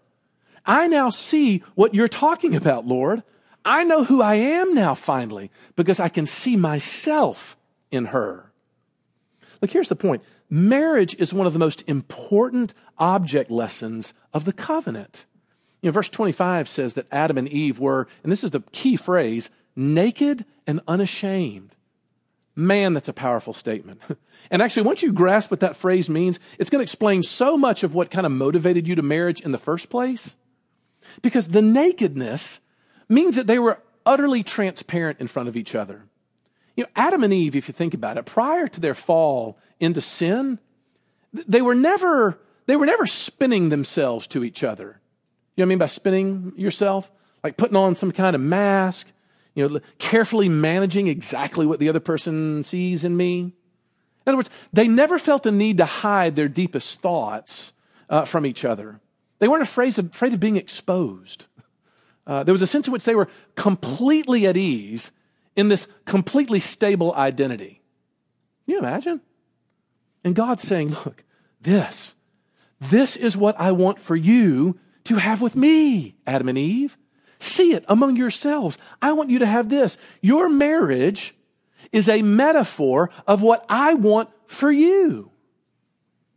I 0.65 0.89
now 0.89 1.11
see 1.11 1.63
what 1.75 1.95
you're 1.95 2.09
talking 2.09 2.55
about, 2.57 2.87
Lord. 2.87 3.23
I 3.65 3.85
know 3.85 4.05
who 4.05 4.23
I 4.23 4.35
am 4.35 4.75
now, 4.75 4.95
finally, 4.95 5.51
because 5.75 6.01
I 6.01 6.09
can 6.09 6.27
see 6.27 6.57
myself 6.57 7.57
in 7.91 8.07
her. 8.07 8.51
Look, 9.61 9.71
here's 9.71 9.89
the 9.89 9.97
point 9.97 10.23
marriage 10.49 11.15
is 11.17 11.35
one 11.35 11.47
of 11.47 11.53
the 11.53 11.59
most 11.59 11.83
important 11.87 12.73
object 12.99 13.51
lessons 13.51 14.15
of 14.33 14.45
the 14.45 14.53
covenant. 14.53 15.27
You 15.83 15.89
know, 15.89 15.93
verse 15.93 16.09
25 16.09 16.69
says 16.69 16.95
that 16.95 17.07
Adam 17.13 17.37
and 17.39 17.49
Eve 17.49 17.79
were, 17.79 18.09
and 18.23 18.33
this 18.33 18.43
is 18.43 18.53
the 18.53 18.63
key 18.73 18.97
phrase, 18.97 19.51
naked 19.75 20.45
and 20.67 20.81
unashamed. 20.89 21.76
Man, 22.57 22.95
that's 22.95 23.09
a 23.09 23.13
powerful 23.13 23.55
statement. 23.55 24.01
And 24.51 24.63
actually, 24.63 24.85
once 24.85 25.03
you 25.03 25.13
grasp 25.13 25.51
what 25.51 25.59
that 25.59 25.75
phrase 25.75 26.09
means, 26.09 26.39
it's 26.57 26.71
going 26.71 26.79
to 26.79 26.85
explain 26.85 27.25
so 27.25 27.57
much 27.57 27.83
of 27.83 27.95
what 27.95 28.11
kind 28.13 28.25
of 28.25 28.33
motivated 28.33 28.87
you 28.87 28.95
to 28.95 29.03
marriage 29.03 29.41
in 29.41 29.53
the 29.53 29.59
first 29.59 29.91
place. 29.91 30.37
Because 31.23 31.49
the 31.49 31.63
nakedness 31.63 32.61
means 33.09 33.37
that 33.37 33.47
they 33.47 33.59
were 33.59 33.83
utterly 34.05 34.43
transparent 34.43 35.21
in 35.21 35.27
front 35.27 35.49
of 35.49 35.57
each 35.57 35.75
other. 35.75 36.05
You 36.77 36.85
know, 36.85 36.91
Adam 36.95 37.25
and 37.25 37.33
Eve, 37.33 37.57
if 37.57 37.69
you 37.69 37.75
think 37.75 37.95
about 37.95 38.19
it, 38.19 38.25
prior 38.25 38.69
to 38.69 38.81
their 38.81 38.95
fall 38.95 39.59
into 39.81 40.01
sin, 40.01 40.59
they 41.33 41.63
were 41.63 41.75
never, 41.75 42.39
they 42.67 42.77
were 42.77 42.87
never 42.87 43.07
spinning 43.07 43.71
themselves 43.71 44.27
to 44.29 44.45
each 44.45 44.63
other. 44.63 45.01
You 45.57 45.63
know 45.63 45.65
what 45.65 45.67
I 45.67 45.69
mean 45.71 45.79
by 45.79 45.87
spinning 45.87 46.53
yourself? 46.57 47.11
Like 47.43 47.57
putting 47.57 47.77
on 47.77 47.95
some 47.95 48.13
kind 48.13 48.37
of 48.37 48.43
mask, 48.43 49.09
you 49.57 49.69
know, 49.69 49.81
carefully 49.99 50.49
managing 50.49 51.09
exactly 51.09 51.67
what 51.67 51.81
the 51.81 51.89
other 51.89 51.99
person 51.99 52.63
sees 52.63 53.05
in 53.05 53.17
me. 53.17 53.41
In 53.41 53.53
other 54.27 54.37
words, 54.37 54.51
they 54.73 54.87
never 54.87 55.19
felt 55.19 55.43
the 55.43 55.51
need 55.51 55.79
to 55.79 55.87
hide 55.87 56.37
their 56.37 56.49
deepest 56.49 57.01
thoughts 57.01 57.73
uh, 58.11 58.27
from 58.27 58.45
each 58.45 58.65
other. 58.65 59.01
They 59.39 59.49
weren't 59.49 59.63
afraid 59.63 59.99
of, 59.99 60.11
afraid 60.11 60.35
of 60.35 60.41
being 60.41 60.57
exposed. 60.57 61.47
Uh, 62.27 62.45
there 62.45 62.53
was 62.53 62.63
a 62.63 62.67
sense 62.67 62.87
in 62.87 62.93
which 62.93 63.05
they 63.05 63.15
were 63.15 63.29
completely 63.55 64.47
at 64.47 64.57
ease 64.57 65.11
in 65.57 65.69
this 65.69 65.89
completely 66.05 66.61
stable 66.61 67.15
identity. 67.15 67.81
Can 68.67 68.75
you 68.75 68.79
imagine? 68.79 69.23
And 70.23 70.35
God's 70.35 70.65
saying, 70.65 70.91
Look, 70.91 71.25
this, 71.63 72.15
this 72.79 73.17
is 73.17 73.37
what 73.37 73.59
I 73.59 73.73
want 73.73 74.01
for 74.01 74.17
you 74.17 74.79
to 75.05 75.17
have 75.17 75.41
with 75.41 75.57
me, 75.57 76.17
Adam 76.27 76.49
and 76.49 76.59
Eve. 76.59 76.99
See 77.39 77.73
it 77.73 77.85
among 77.89 78.17
yourselves. 78.17 78.79
I 79.03 79.13
want 79.13 79.31
you 79.31 79.39
to 79.41 79.47
have 79.47 79.69
this. 79.69 79.99
Your 80.21 80.49
marriage 80.49 81.35
is 81.93 82.09
a 82.09 82.23
metaphor 82.23 83.11
of 83.27 83.43
what 83.43 83.65
I 83.69 83.95
want 83.95 84.31
for 84.47 84.71
you. 84.71 85.31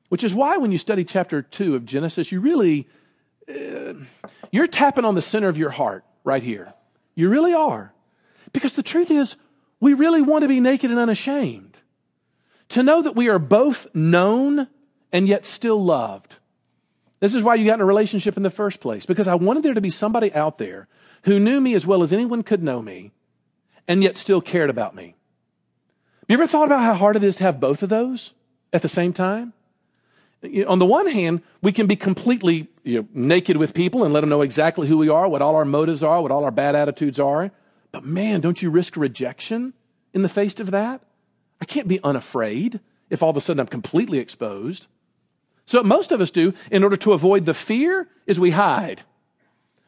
Which 0.10 0.24
is 0.24 0.34
why 0.34 0.58
when 0.58 0.72
you 0.72 0.78
study 0.78 1.06
chapter 1.06 1.42
2 1.42 1.76
of 1.76 1.86
Genesis, 1.86 2.32
you 2.32 2.42
really, 2.42 2.88
uh, 3.48 3.94
you're 4.52 4.68
tapping 4.68 5.06
on 5.06 5.16
the 5.16 5.22
center 5.22 5.48
of 5.48 5.58
your 5.58 5.70
heart 5.70 6.04
right 6.24 6.42
here. 6.42 6.74
You 7.16 7.30
really 7.30 7.54
are. 7.54 7.94
Because 8.52 8.76
the 8.76 8.84
truth 8.84 9.12
is, 9.12 9.36
we 9.80 9.94
really 9.94 10.22
want 10.22 10.42
to 10.42 10.48
be 10.48 10.60
naked 10.60 10.90
and 10.90 11.00
unashamed. 11.00 11.78
To 12.70 12.84
know 12.84 13.02
that 13.02 13.16
we 13.16 13.30
are 13.30 13.40
both 13.40 13.88
known 13.96 14.68
and 15.12 15.28
yet 15.28 15.46
still 15.46 15.84
loved. 15.84 16.38
This 17.20 17.34
is 17.34 17.44
why 17.44 17.56
you 17.56 17.66
got 17.66 17.76
in 17.76 17.82
a 17.82 17.86
relationship 17.86 18.38
in 18.38 18.44
the 18.44 18.50
first 18.50 18.80
place, 18.80 19.06
because 19.06 19.28
I 19.28 19.36
wanted 19.36 19.64
there 19.64 19.74
to 19.74 19.82
be 19.82 19.90
somebody 19.90 20.34
out 20.34 20.58
there 20.58 20.88
who 21.24 21.40
knew 21.40 21.60
me 21.60 21.74
as 21.76 21.86
well 21.86 22.02
as 22.02 22.14
anyone 22.14 22.44
could 22.44 22.64
know 22.64 22.82
me 22.82 23.12
and 23.88 24.04
yet 24.04 24.16
still 24.16 24.42
cared 24.42 24.70
about 24.70 24.96
me. 24.96 25.16
You 26.28 26.34
ever 26.34 26.48
thought 26.48 26.68
about 26.68 26.84
how 26.84 26.94
hard 26.94 27.16
it 27.16 27.24
is 27.24 27.38
to 27.38 27.44
have 27.44 27.60
both 27.60 27.84
of 27.84 27.90
those 27.90 28.34
at 28.72 28.82
the 28.82 28.88
same 28.88 29.14
time? 29.14 29.54
On 30.68 30.80
the 30.80 30.86
one 30.86 31.08
hand, 31.08 31.42
we 31.62 31.74
can 31.74 31.88
be 31.88 31.98
completely 31.98 32.70
you 32.84 33.02
know, 33.02 33.08
naked 33.14 33.58
with 33.58 33.74
people 33.74 34.06
and 34.06 34.14
let 34.14 34.22
them 34.22 34.30
know 34.30 34.42
exactly 34.42 34.88
who 34.88 34.98
we 34.98 35.10
are, 35.10 35.28
what 35.28 35.42
all 35.42 35.56
our 35.56 35.66
motives 35.66 36.04
are, 36.04 36.22
what 36.22 36.32
all 36.32 36.46
our 36.46 36.52
bad 36.52 36.76
attitudes 36.76 37.20
are. 37.20 37.52
But 37.92 38.06
man, 38.06 38.40
don't 38.40 38.62
you 38.62 38.70
risk 38.70 38.96
rejection 38.96 39.74
in 40.14 40.22
the 40.22 40.30
face 40.30 40.60
of 40.60 40.72
that? 40.72 41.02
I 41.60 41.66
can't 41.66 41.88
be 41.90 42.00
unafraid 42.04 42.80
if 43.10 43.22
all 43.22 43.32
of 43.32 43.38
a 43.38 43.42
sudden 43.42 43.60
I'm 43.60 43.68
completely 43.68 44.20
exposed. 44.20 44.88
So, 45.70 45.78
what 45.78 45.86
most 45.86 46.12
of 46.12 46.20
us 46.20 46.32
do 46.32 46.56
in 46.72 46.84
order 46.84 46.98
to 46.98 47.14
avoid 47.14 47.46
the 47.46 47.54
fear 47.54 48.08
is 48.26 48.40
we 48.40 48.50
hide. 48.50 49.04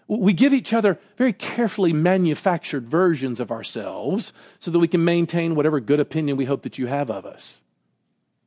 We 0.08 0.32
give 0.32 0.54
each 0.54 0.74
other 0.74 1.00
very 1.18 1.34
carefully 1.34 1.92
manufactured 1.92 2.88
versions 2.88 3.40
of 3.40 3.50
ourselves 3.50 4.32
so 4.60 4.70
that 4.70 4.78
we 4.78 4.88
can 4.88 5.04
maintain 5.04 5.56
whatever 5.56 5.80
good 5.80 6.00
opinion 6.00 6.38
we 6.38 6.46
hope 6.46 6.62
that 6.62 6.78
you 6.78 6.86
have 6.86 7.10
of 7.10 7.26
us. 7.26 7.62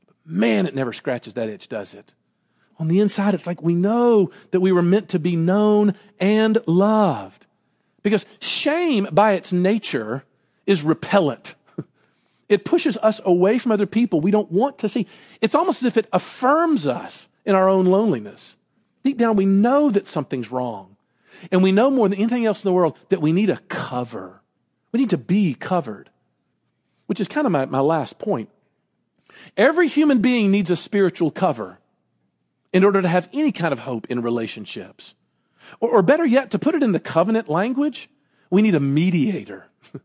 But 0.06 0.14
man, 0.24 0.68
it 0.68 0.76
never 0.76 0.92
scratches 0.92 1.34
that 1.34 1.48
itch, 1.48 1.68
does 1.68 1.92
it? 1.92 2.12
On 2.78 2.86
the 2.86 3.00
inside, 3.00 3.34
it's 3.34 3.48
like 3.48 3.60
we 3.60 3.74
know 3.74 4.30
that 4.52 4.60
we 4.60 4.70
were 4.70 4.80
meant 4.80 5.08
to 5.08 5.18
be 5.18 5.34
known 5.34 5.96
and 6.20 6.58
loved. 6.68 7.46
Because 8.04 8.26
shame, 8.38 9.08
by 9.10 9.32
its 9.32 9.52
nature, 9.52 10.22
is 10.68 10.84
repellent. 10.84 11.56
It 12.48 12.64
pushes 12.64 12.96
us 12.98 13.20
away 13.24 13.58
from 13.58 13.72
other 13.72 13.86
people 13.86 14.20
we 14.20 14.30
don't 14.30 14.50
want 14.50 14.78
to 14.78 14.88
see. 14.88 15.06
It's 15.40 15.54
almost 15.54 15.82
as 15.82 15.86
if 15.86 15.96
it 15.96 16.08
affirms 16.12 16.86
us 16.86 17.28
in 17.44 17.54
our 17.54 17.68
own 17.68 17.86
loneliness. 17.86 18.56
Deep 19.02 19.18
down, 19.18 19.36
we 19.36 19.46
know 19.46 19.90
that 19.90 20.06
something's 20.06 20.50
wrong. 20.50 20.96
And 21.50 21.62
we 21.62 21.72
know 21.72 21.90
more 21.90 22.08
than 22.08 22.18
anything 22.18 22.46
else 22.46 22.64
in 22.64 22.68
the 22.68 22.72
world 22.72 22.96
that 23.08 23.20
we 23.20 23.32
need 23.32 23.50
a 23.50 23.58
cover. 23.68 24.42
We 24.92 25.00
need 25.00 25.10
to 25.10 25.18
be 25.18 25.54
covered, 25.54 26.10
which 27.06 27.20
is 27.20 27.28
kind 27.28 27.46
of 27.46 27.52
my, 27.52 27.66
my 27.66 27.80
last 27.80 28.18
point. 28.18 28.48
Every 29.56 29.88
human 29.88 30.20
being 30.20 30.50
needs 30.50 30.70
a 30.70 30.76
spiritual 30.76 31.30
cover 31.30 31.78
in 32.72 32.84
order 32.84 33.02
to 33.02 33.08
have 33.08 33.28
any 33.32 33.52
kind 33.52 33.72
of 33.72 33.80
hope 33.80 34.06
in 34.08 34.22
relationships. 34.22 35.14
Or, 35.80 35.90
or 35.90 36.02
better 36.02 36.24
yet, 36.24 36.50
to 36.52 36.58
put 36.58 36.74
it 36.74 36.82
in 36.82 36.92
the 36.92 37.00
covenant 37.00 37.48
language, 37.48 38.08
we 38.50 38.62
need 38.62 38.74
a 38.74 38.80
mediator. 38.80 39.66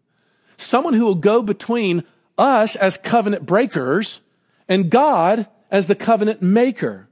Someone 0.58 0.93
who 0.93 1.06
will 1.06 1.15
go 1.15 1.41
between 1.41 2.04
us 2.39 2.75
as 2.75 2.97
covenant 2.97 3.45
breakers 3.45 4.21
and 4.67 4.89
God 4.89 5.47
as 5.69 5.88
the 5.88 5.95
covenant 5.95 6.41
maker. 6.41 7.08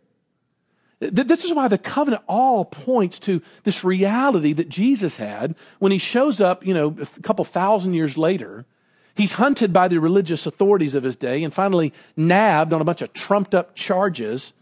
This 1.00 1.46
is 1.46 1.54
why 1.54 1.68
the 1.68 1.78
covenant 1.78 2.24
all 2.28 2.66
points 2.66 3.20
to 3.20 3.44
this 3.64 3.84
reality 3.84 4.54
that 4.54 4.70
Jesus 4.70 5.18
had 5.18 5.56
when 5.78 5.92
he 5.92 6.00
shows 6.00 6.42
up, 6.42 6.66
you 6.66 6.74
know, 6.74 6.96
a 7.00 7.22
couple 7.22 7.46
thousand 7.46 7.94
years 7.94 8.18
later. 8.18 8.66
He's 9.14 9.34
hunted 9.34 9.72
by 9.72 9.88
the 9.88 10.00
religious 10.00 10.48
authorities 10.48 10.96
of 10.96 11.04
his 11.04 11.16
day 11.16 11.44
and 11.44 11.54
finally 11.54 11.94
nabbed 12.16 12.74
on 12.74 12.82
a 12.82 12.84
bunch 12.84 13.04
of 13.04 13.14
trumped 13.14 13.54
up 13.54 13.76
charges. 13.76 14.54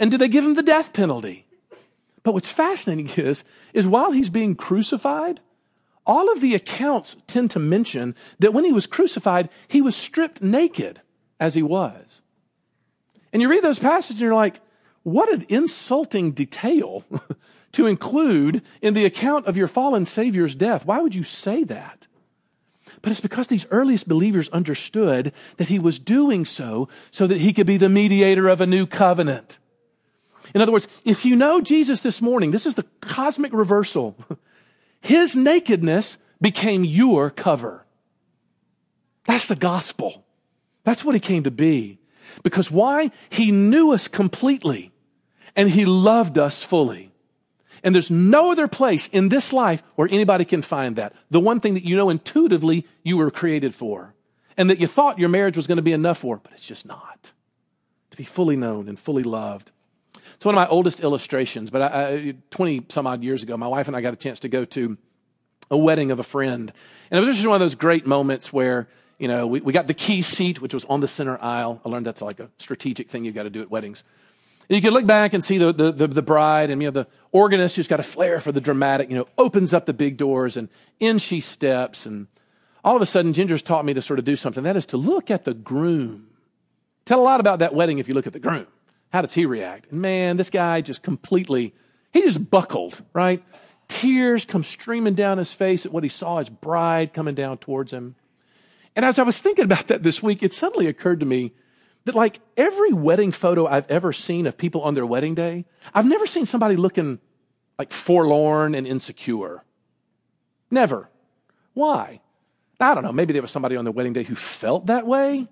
And 0.00 0.10
did 0.10 0.20
they 0.20 0.28
give 0.28 0.44
him 0.44 0.54
the 0.54 0.62
death 0.62 0.92
penalty? 0.92 1.46
But 2.24 2.32
what's 2.32 2.50
fascinating 2.50 3.10
is, 3.16 3.44
is 3.72 3.86
while 3.86 4.10
he's 4.10 4.30
being 4.30 4.56
crucified, 4.56 5.40
all 6.06 6.30
of 6.30 6.40
the 6.40 6.54
accounts 6.54 7.16
tend 7.26 7.50
to 7.52 7.58
mention 7.58 8.14
that 8.38 8.52
when 8.52 8.64
he 8.64 8.72
was 8.72 8.86
crucified, 8.86 9.48
he 9.68 9.80
was 9.80 9.96
stripped 9.96 10.42
naked 10.42 11.00
as 11.40 11.54
he 11.54 11.62
was. 11.62 12.22
And 13.32 13.40
you 13.40 13.48
read 13.48 13.64
those 13.64 13.78
passages 13.78 14.12
and 14.12 14.20
you're 14.20 14.34
like, 14.34 14.60
what 15.02 15.32
an 15.32 15.44
insulting 15.48 16.32
detail 16.32 17.04
to 17.72 17.86
include 17.86 18.62
in 18.80 18.94
the 18.94 19.04
account 19.04 19.46
of 19.46 19.56
your 19.56 19.68
fallen 19.68 20.04
Savior's 20.04 20.54
death. 20.54 20.86
Why 20.86 21.00
would 21.00 21.14
you 21.14 21.24
say 21.24 21.64
that? 21.64 22.06
But 23.02 23.10
it's 23.10 23.20
because 23.20 23.48
these 23.48 23.66
earliest 23.70 24.08
believers 24.08 24.48
understood 24.50 25.32
that 25.56 25.68
he 25.68 25.78
was 25.78 25.98
doing 25.98 26.44
so 26.44 26.88
so 27.10 27.26
that 27.26 27.40
he 27.40 27.52
could 27.52 27.66
be 27.66 27.76
the 27.76 27.88
mediator 27.88 28.48
of 28.48 28.60
a 28.60 28.66
new 28.66 28.86
covenant. 28.86 29.58
In 30.54 30.60
other 30.60 30.72
words, 30.72 30.88
if 31.04 31.24
you 31.24 31.36
know 31.36 31.60
Jesus 31.60 32.00
this 32.00 32.22
morning, 32.22 32.50
this 32.50 32.66
is 32.66 32.74
the 32.74 32.86
cosmic 33.00 33.52
reversal. 33.52 34.16
His 35.04 35.36
nakedness 35.36 36.16
became 36.40 36.82
your 36.82 37.28
cover. 37.28 37.84
That's 39.24 39.48
the 39.48 39.54
gospel. 39.54 40.24
That's 40.82 41.04
what 41.04 41.14
he 41.14 41.20
came 41.20 41.42
to 41.42 41.50
be. 41.50 41.98
Because 42.42 42.70
why? 42.70 43.10
He 43.28 43.50
knew 43.50 43.92
us 43.92 44.08
completely 44.08 44.92
and 45.54 45.68
he 45.68 45.84
loved 45.84 46.38
us 46.38 46.62
fully. 46.62 47.12
And 47.82 47.94
there's 47.94 48.10
no 48.10 48.50
other 48.50 48.66
place 48.66 49.08
in 49.08 49.28
this 49.28 49.52
life 49.52 49.82
where 49.96 50.08
anybody 50.10 50.46
can 50.46 50.62
find 50.62 50.96
that. 50.96 51.12
The 51.30 51.38
one 51.38 51.60
thing 51.60 51.74
that 51.74 51.84
you 51.84 51.96
know 51.96 52.08
intuitively 52.08 52.86
you 53.02 53.18
were 53.18 53.30
created 53.30 53.74
for 53.74 54.14
and 54.56 54.70
that 54.70 54.80
you 54.80 54.86
thought 54.86 55.18
your 55.18 55.28
marriage 55.28 55.58
was 55.58 55.66
going 55.66 55.76
to 55.76 55.82
be 55.82 55.92
enough 55.92 56.16
for, 56.16 56.38
but 56.38 56.52
it's 56.52 56.64
just 56.64 56.86
not. 56.86 57.30
To 58.12 58.16
be 58.16 58.24
fully 58.24 58.56
known 58.56 58.88
and 58.88 58.98
fully 58.98 59.22
loved. 59.22 59.70
It's 60.44 60.46
one 60.46 60.56
of 60.56 60.68
my 60.68 60.68
oldest 60.68 61.00
illustrations, 61.00 61.70
but 61.70 61.80
I, 61.80 62.08
I, 62.08 62.34
20 62.50 62.84
some 62.90 63.06
odd 63.06 63.24
years 63.24 63.42
ago, 63.42 63.56
my 63.56 63.66
wife 63.66 63.88
and 63.88 63.96
I 63.96 64.02
got 64.02 64.12
a 64.12 64.16
chance 64.16 64.40
to 64.40 64.50
go 64.50 64.66
to 64.66 64.98
a 65.70 65.78
wedding 65.78 66.10
of 66.10 66.20
a 66.20 66.22
friend. 66.22 66.70
And 67.10 67.18
it 67.18 67.26
was 67.26 67.36
just 67.36 67.48
one 67.48 67.54
of 67.54 67.60
those 67.60 67.74
great 67.74 68.06
moments 68.06 68.52
where, 68.52 68.86
you 69.18 69.26
know, 69.26 69.46
we, 69.46 69.62
we 69.62 69.72
got 69.72 69.86
the 69.86 69.94
key 69.94 70.20
seat, 70.20 70.60
which 70.60 70.74
was 70.74 70.84
on 70.84 71.00
the 71.00 71.08
center 71.08 71.38
aisle. 71.40 71.80
I 71.82 71.88
learned 71.88 72.04
that's 72.04 72.20
like 72.20 72.40
a 72.40 72.50
strategic 72.58 73.08
thing 73.08 73.24
you've 73.24 73.34
got 73.34 73.44
to 73.44 73.48
do 73.48 73.62
at 73.62 73.70
weddings. 73.70 74.04
And 74.68 74.76
you 74.76 74.82
can 74.82 74.92
look 74.92 75.06
back 75.06 75.32
and 75.32 75.42
see 75.42 75.56
the, 75.56 75.72
the, 75.72 75.90
the, 75.90 76.08
the 76.08 76.20
bride, 76.20 76.68
and, 76.68 76.82
you 76.82 76.88
know, 76.88 77.04
the 77.04 77.06
organist 77.32 77.76
who's 77.76 77.88
got 77.88 77.98
a 77.98 78.02
flair 78.02 78.38
for 78.38 78.52
the 78.52 78.60
dramatic, 78.60 79.08
you 79.08 79.16
know, 79.16 79.26
opens 79.38 79.72
up 79.72 79.86
the 79.86 79.94
big 79.94 80.18
doors, 80.18 80.58
and 80.58 80.68
in 81.00 81.16
she 81.16 81.40
steps. 81.40 82.04
And 82.04 82.26
all 82.84 82.94
of 82.94 83.00
a 83.00 83.06
sudden, 83.06 83.32
Ginger's 83.32 83.62
taught 83.62 83.86
me 83.86 83.94
to 83.94 84.02
sort 84.02 84.18
of 84.18 84.26
do 84.26 84.36
something. 84.36 84.64
That 84.64 84.76
is 84.76 84.84
to 84.86 84.98
look 84.98 85.30
at 85.30 85.46
the 85.46 85.54
groom. 85.54 86.26
Tell 87.06 87.18
a 87.18 87.24
lot 87.24 87.40
about 87.40 87.60
that 87.60 87.74
wedding 87.74 87.98
if 87.98 88.08
you 88.08 88.14
look 88.14 88.26
at 88.26 88.34
the 88.34 88.40
groom. 88.40 88.66
How 89.14 89.20
does 89.20 89.32
he 89.32 89.46
react? 89.46 89.92
And 89.92 90.02
man, 90.02 90.38
this 90.38 90.50
guy 90.50 90.80
just 90.80 91.04
completely, 91.04 91.72
he 92.12 92.22
just 92.22 92.50
buckled, 92.50 93.00
right? 93.12 93.44
Tears 93.86 94.44
come 94.44 94.64
streaming 94.64 95.14
down 95.14 95.38
his 95.38 95.52
face 95.52 95.86
at 95.86 95.92
what 95.92 96.02
he 96.02 96.08
saw 96.08 96.38
his 96.38 96.48
bride 96.48 97.14
coming 97.14 97.36
down 97.36 97.58
towards 97.58 97.92
him. 97.92 98.16
And 98.96 99.04
as 99.04 99.20
I 99.20 99.22
was 99.22 99.38
thinking 99.38 99.66
about 99.66 99.86
that 99.86 100.02
this 100.02 100.20
week, 100.20 100.42
it 100.42 100.52
suddenly 100.52 100.88
occurred 100.88 101.20
to 101.20 101.26
me 101.26 101.52
that, 102.06 102.16
like 102.16 102.40
every 102.56 102.92
wedding 102.92 103.30
photo 103.30 103.68
I've 103.68 103.88
ever 103.88 104.12
seen 104.12 104.48
of 104.48 104.58
people 104.58 104.80
on 104.80 104.94
their 104.94 105.06
wedding 105.06 105.36
day, 105.36 105.64
I've 105.94 106.06
never 106.06 106.26
seen 106.26 106.44
somebody 106.44 106.74
looking 106.74 107.20
like 107.78 107.92
forlorn 107.92 108.74
and 108.74 108.84
insecure. 108.84 109.62
Never. 110.72 111.08
Why? 111.72 112.20
I 112.80 112.94
don't 112.94 113.04
know. 113.04 113.12
Maybe 113.12 113.32
there 113.32 113.42
was 113.42 113.52
somebody 113.52 113.76
on 113.76 113.84
their 113.84 113.92
wedding 113.92 114.12
day 114.12 114.24
who 114.24 114.34
felt 114.34 114.86
that 114.86 115.06
way. 115.06 115.46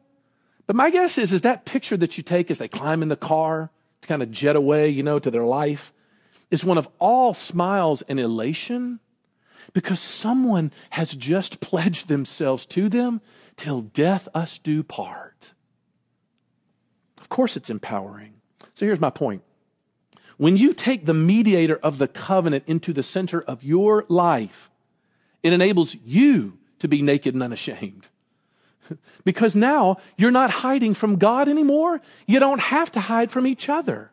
But 0.67 0.77
my 0.77 0.91
guess 0.91 1.19
is, 1.19 1.33
is 1.33 1.43
that 1.43 1.65
picture 1.65 1.97
that 1.97 2.17
you 2.17 2.23
take 2.23 2.51
as 2.51 2.59
they 2.59 2.69
climb 2.69 3.03
in 3.03 3.09
the 3.09 3.17
car 3.17 3.71
to 4.01 4.09
kind 4.09 4.23
of 4.23 4.31
jet 4.31 4.57
away, 4.57 4.89
you 4.89 5.03
know, 5.03 5.19
to 5.19 5.31
their 5.31 5.45
life, 5.45 5.93
is 6.51 6.65
one 6.65 6.79
of 6.79 6.89
all 6.99 7.35
smiles 7.35 8.03
and 8.03 8.21
elation 8.21 9.01
because 9.73 10.01
someone 10.01 10.73
has 10.91 11.15
just 11.15 11.61
pledged 11.61 12.09
themselves 12.09 12.67
to 12.67 12.89
them 12.89 13.21
till 13.57 13.83
death 13.83 14.29
us 14.35 14.59
do 14.59 14.83
part. 14.83 15.53
Of 17.19 17.29
course, 17.29 17.57
it's 17.57 17.71
empowering. 17.71 18.35
So 18.75 18.87
here's 18.87 19.01
my 19.01 19.11
point. 19.11 19.43
When 20.37 20.57
you 20.57 20.73
take 20.73 21.07
the 21.07 21.15
mediator 21.15 21.77
of 21.77 21.99
the 21.99 22.09
covenant 22.09 22.65
into 22.67 22.93
the 22.93 23.03
center 23.03 23.41
of 23.41 23.63
your 23.63 24.05
life, 24.09 24.71
it 25.43 25.53
enables 25.53 25.95
you 26.05 26.59
to 26.81 26.89
be 26.89 27.03
naked 27.03 27.35
and 27.35 27.43
unashamed. 27.43 28.09
because 29.25 29.55
now 29.55 29.97
you're 30.17 30.31
not 30.31 30.51
hiding 30.51 30.95
from 30.95 31.17
God 31.17 31.49
anymore. 31.49 32.01
You 32.27 32.39
don't 32.39 32.61
have 32.61 32.93
to 32.93 33.01
hide 33.01 33.31
from 33.31 33.47
each 33.47 33.69
other, 33.69 34.13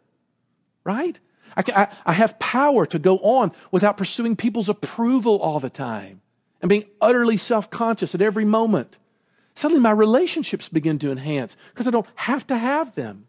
right? 0.84 1.20
I, 1.56 1.63
I, 1.76 1.88
I 2.06 2.13
have 2.13 2.39
power 2.39 2.86
to 2.88 3.00
go 3.00 3.18
on 3.20 3.52
without 3.72 3.98
pursuing 3.98 4.36
people's 4.36 4.70
approval 4.70 5.38
all 5.38 5.60
the 5.60 5.70
time 5.70 6.22
and 6.62 6.70
being 6.70 6.86
utterly 7.02 7.38
self 7.38 7.70
conscious 7.70 8.13
at 8.15 8.22
every 8.22 8.46
moment. 8.46 8.98
Suddenly, 9.56 9.82
my 9.82 9.92
relationships 9.92 10.70
begin 10.70 11.00
to 11.00 11.12
enhance 11.12 11.58
because 11.74 11.88
I 11.88 11.92
don't 11.92 12.08
have 12.15 12.48
to 12.48 12.58
have 12.58 12.96
them. 12.96 13.28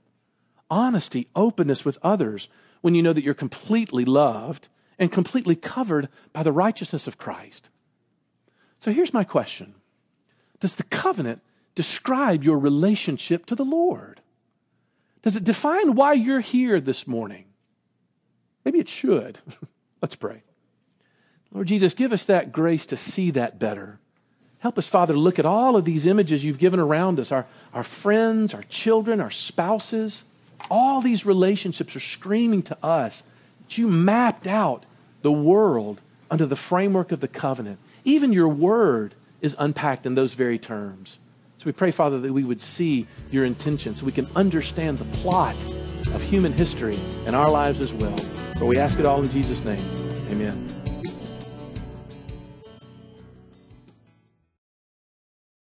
Honesty, 0.71 1.29
openness 1.35 1.85
with 1.85 1.99
others 2.03 2.49
when 2.83 2.95
you 2.95 3.03
know 3.03 3.13
that 3.13 3.25
you're 3.25 3.35
completely 3.35 4.05
loved 4.05 4.69
and 4.99 5.11
completely 5.11 5.57
covered 5.57 6.09
by 6.33 6.43
the 6.43 6.53
righteousness 6.53 7.07
of 7.07 7.19
Christ. 7.19 7.69
So 8.79 8.93
here's 8.93 9.13
my 9.13 9.25
question 9.25 9.75
does 10.61 10.75
the 10.77 10.85
covenant 10.85 11.41
describe 11.75 12.45
your 12.45 12.59
relationship 12.59 13.47
to 13.47 13.55
the 13.55 13.65
Lord? 13.65 14.21
Does 15.23 15.37
it 15.37 15.45
define 15.45 15.95
why 15.95 16.13
you're 16.13 16.41
here 16.41 16.81
this 16.81 17.07
morning? 17.07 17.45
Maybe 18.65 18.79
it 18.79 18.89
should. 18.89 19.39
Let's 20.03 20.15
pray. 20.17 20.43
Lord 21.53 21.67
Jesus, 21.67 21.95
give 21.95 22.13
us 22.13 22.25
that 22.27 22.53
grace 22.53 22.87
to 22.87 22.97
see 22.97 23.31
that 23.33 23.59
better. 23.59 23.99
Help 24.61 24.79
us, 24.79 24.87
Father, 24.87 25.17
look 25.17 25.39
at 25.39 25.47
all 25.47 25.77
of 25.77 25.85
these 25.85 26.07
images 26.07 26.45
you've 26.45 26.59
given 26.59 26.79
around 26.79 27.19
us 27.19 27.33
our, 27.33 27.47
our 27.73 27.83
friends, 27.83 28.55
our 28.55 28.63
children, 28.65 29.21
our 29.21 29.31
spouses. 29.31 30.25
All 30.71 31.01
these 31.01 31.25
relationships 31.25 31.97
are 31.97 32.01
screaming 32.01 32.63
to 32.65 32.77
us 32.85 33.23
that 33.63 33.79
you 33.79 33.89
mapped 33.89 34.47
out 34.47 34.85
the 35.23 35.33
world 35.33 36.01
under 36.31 36.47
the 36.47 36.57
framework 36.57 37.11
of 37.11 37.21
the 37.21 37.29
covenant. 37.29 37.79
Even 38.05 38.33
your 38.33 38.49
word 38.49 39.15
is 39.41 39.57
unpacked 39.59 40.07
in 40.07 40.15
those 40.15 40.35
very 40.35 40.59
terms. 40.59 41.19
So 41.59 41.67
we 41.67 41.73
pray, 41.73 41.91
Father, 41.91 42.19
that 42.21 42.33
we 42.33 42.43
would 42.43 42.61
see 42.61 43.07
your 43.31 43.45
intention 43.45 43.95
so 43.95 44.07
we 44.07 44.13
can 44.13 44.27
understand 44.35 44.99
the 44.99 45.05
plot 45.19 45.57
of 46.15 46.23
human 46.23 46.53
history 46.53 46.99
in 47.27 47.35
our 47.35 47.51
lives 47.51 47.81
as 47.81 47.93
well. 47.93 48.17
For 48.59 48.65
we 48.65 48.79
ask 48.79 48.99
it 48.99 49.05
all 49.05 49.23
in 49.23 49.29
Jesus' 49.31 49.63
name. 49.63 49.85
Amen. 50.31 50.80